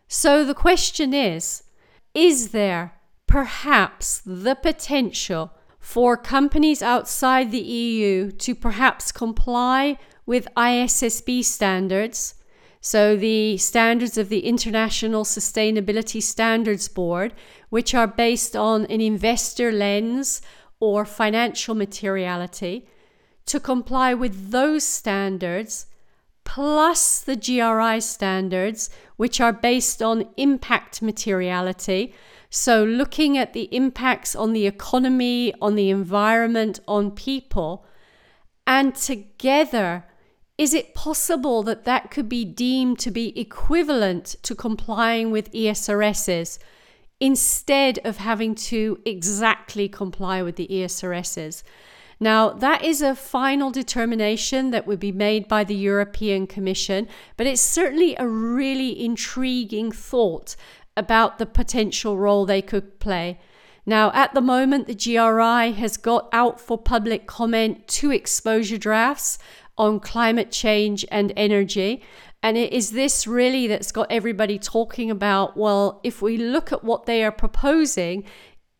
So 0.08 0.42
the 0.42 0.54
question 0.54 1.12
is 1.12 1.62
is 2.14 2.48
there 2.48 2.94
perhaps 3.26 4.22
the 4.24 4.54
potential 4.54 5.52
for 5.78 6.16
companies 6.16 6.82
outside 6.82 7.50
the 7.50 7.60
EU 7.60 8.30
to 8.32 8.54
perhaps 8.54 9.12
comply 9.12 9.98
with 10.24 10.48
ISSB 10.56 11.44
standards? 11.44 12.34
So, 12.82 13.14
the 13.14 13.58
standards 13.58 14.16
of 14.16 14.30
the 14.30 14.46
International 14.46 15.24
Sustainability 15.24 16.22
Standards 16.22 16.88
Board, 16.88 17.34
which 17.68 17.94
are 17.94 18.06
based 18.06 18.56
on 18.56 18.86
an 18.86 19.02
investor 19.02 19.70
lens 19.70 20.40
or 20.80 21.04
financial 21.04 21.74
materiality, 21.74 22.88
to 23.44 23.60
comply 23.60 24.14
with 24.14 24.50
those 24.50 24.84
standards, 24.84 25.86
plus 26.44 27.20
the 27.20 27.36
GRI 27.36 28.00
standards, 28.00 28.88
which 29.16 29.42
are 29.42 29.52
based 29.52 30.00
on 30.00 30.30
impact 30.38 31.02
materiality. 31.02 32.14
So, 32.48 32.82
looking 32.82 33.36
at 33.36 33.52
the 33.52 33.68
impacts 33.76 34.34
on 34.34 34.54
the 34.54 34.66
economy, 34.66 35.52
on 35.60 35.74
the 35.74 35.90
environment, 35.90 36.80
on 36.88 37.10
people, 37.10 37.84
and 38.66 38.94
together 38.94 40.06
is 40.60 40.74
it 40.74 40.92
possible 40.92 41.62
that 41.62 41.84
that 41.86 42.10
could 42.10 42.28
be 42.28 42.44
deemed 42.44 42.98
to 42.98 43.10
be 43.10 43.40
equivalent 43.40 44.36
to 44.42 44.54
complying 44.54 45.30
with 45.30 45.50
ESRSs 45.52 46.58
instead 47.18 47.98
of 48.04 48.18
having 48.18 48.54
to 48.54 49.00
exactly 49.06 49.88
comply 49.88 50.42
with 50.42 50.56
the 50.56 50.68
ESRSs? 50.70 51.62
Now, 52.20 52.50
that 52.50 52.84
is 52.84 53.00
a 53.00 53.14
final 53.14 53.70
determination 53.70 54.70
that 54.72 54.86
would 54.86 55.00
be 55.00 55.12
made 55.12 55.48
by 55.48 55.64
the 55.64 55.74
European 55.74 56.46
Commission, 56.46 57.08
but 57.38 57.46
it's 57.46 57.62
certainly 57.62 58.14
a 58.18 58.28
really 58.28 59.02
intriguing 59.02 59.90
thought 59.90 60.56
about 60.94 61.38
the 61.38 61.46
potential 61.46 62.18
role 62.18 62.44
they 62.44 62.60
could 62.60 63.00
play. 63.00 63.40
Now, 63.86 64.12
at 64.12 64.34
the 64.34 64.42
moment, 64.42 64.86
the 64.86 64.94
GRI 64.94 65.72
has 65.72 65.96
got 65.96 66.28
out 66.32 66.60
for 66.60 66.76
public 66.76 67.26
comment 67.26 67.88
two 67.88 68.10
exposure 68.10 68.76
drafts 68.76 69.38
on 69.76 70.00
climate 70.00 70.50
change 70.50 71.04
and 71.10 71.32
energy. 71.36 72.02
And 72.42 72.56
it 72.56 72.72
is 72.72 72.92
this 72.92 73.26
really 73.26 73.66
that's 73.66 73.92
got 73.92 74.10
everybody 74.10 74.58
talking 74.58 75.10
about 75.10 75.56
well, 75.56 76.00
if 76.02 76.22
we 76.22 76.36
look 76.36 76.72
at 76.72 76.84
what 76.84 77.06
they 77.06 77.22
are 77.22 77.32
proposing, 77.32 78.24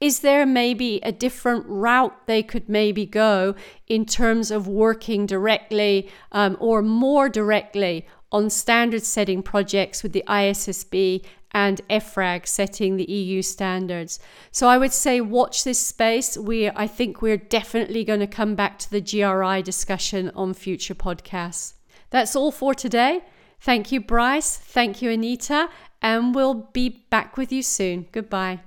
is 0.00 0.20
there 0.20 0.46
maybe 0.46 0.98
a 1.02 1.12
different 1.12 1.66
route 1.66 2.26
they 2.26 2.42
could 2.42 2.68
maybe 2.68 3.04
go 3.04 3.54
in 3.86 4.06
terms 4.06 4.50
of 4.50 4.66
working 4.66 5.26
directly 5.26 6.08
um, 6.32 6.56
or 6.58 6.80
more 6.80 7.28
directly 7.28 8.06
on 8.32 8.50
standard 8.50 9.02
setting 9.02 9.42
projects 9.42 10.02
with 10.02 10.12
the 10.12 10.24
ISSB 10.26 11.24
and 11.52 11.80
EFRAG 11.88 12.46
setting 12.46 12.96
the 12.96 13.10
EU 13.10 13.42
standards. 13.42 14.20
So 14.52 14.68
I 14.68 14.78
would 14.78 14.92
say 14.92 15.20
watch 15.20 15.64
this 15.64 15.84
space. 15.84 16.36
We 16.36 16.68
I 16.68 16.86
think 16.86 17.22
we're 17.22 17.36
definitely 17.36 18.04
going 18.04 18.20
to 18.20 18.26
come 18.26 18.54
back 18.54 18.78
to 18.80 18.90
the 18.90 19.00
GRI 19.00 19.62
discussion 19.62 20.30
on 20.34 20.54
future 20.54 20.94
podcasts. 20.94 21.74
That's 22.10 22.36
all 22.36 22.52
for 22.52 22.74
today. 22.74 23.22
Thank 23.60 23.92
you 23.92 24.00
Bryce, 24.00 24.56
thank 24.56 25.02
you 25.02 25.10
Anita, 25.10 25.68
and 26.00 26.34
we'll 26.34 26.54
be 26.72 27.04
back 27.10 27.36
with 27.36 27.52
you 27.52 27.62
soon. 27.62 28.06
Goodbye. 28.10 28.60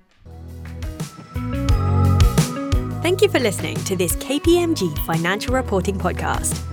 Thank 3.01 3.21
you 3.21 3.27
for 3.27 3.39
listening 3.39 3.75
to 3.83 3.95
this 3.95 4.15
KPMG 4.17 4.97
financial 5.05 5.53
reporting 5.53 5.97
podcast. 5.97 6.72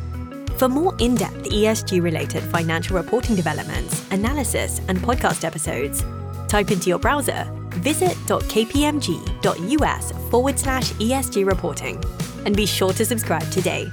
For 0.61 0.69
more 0.69 0.95
in 0.99 1.15
depth 1.15 1.45
ESG 1.45 2.03
related 2.03 2.43
financial 2.43 2.95
reporting 2.95 3.35
developments, 3.35 4.07
analysis, 4.11 4.83
and 4.89 4.99
podcast 4.99 5.43
episodes, 5.43 6.05
type 6.49 6.71
into 6.71 6.91
your 6.91 6.99
browser 6.99 7.51
visit.kpmg.us 7.77 10.13
forward 10.31 10.59
slash 10.59 10.93
ESG 10.93 11.47
reporting 11.47 12.05
and 12.45 12.55
be 12.55 12.67
sure 12.67 12.93
to 12.93 13.07
subscribe 13.07 13.51
today. 13.51 13.89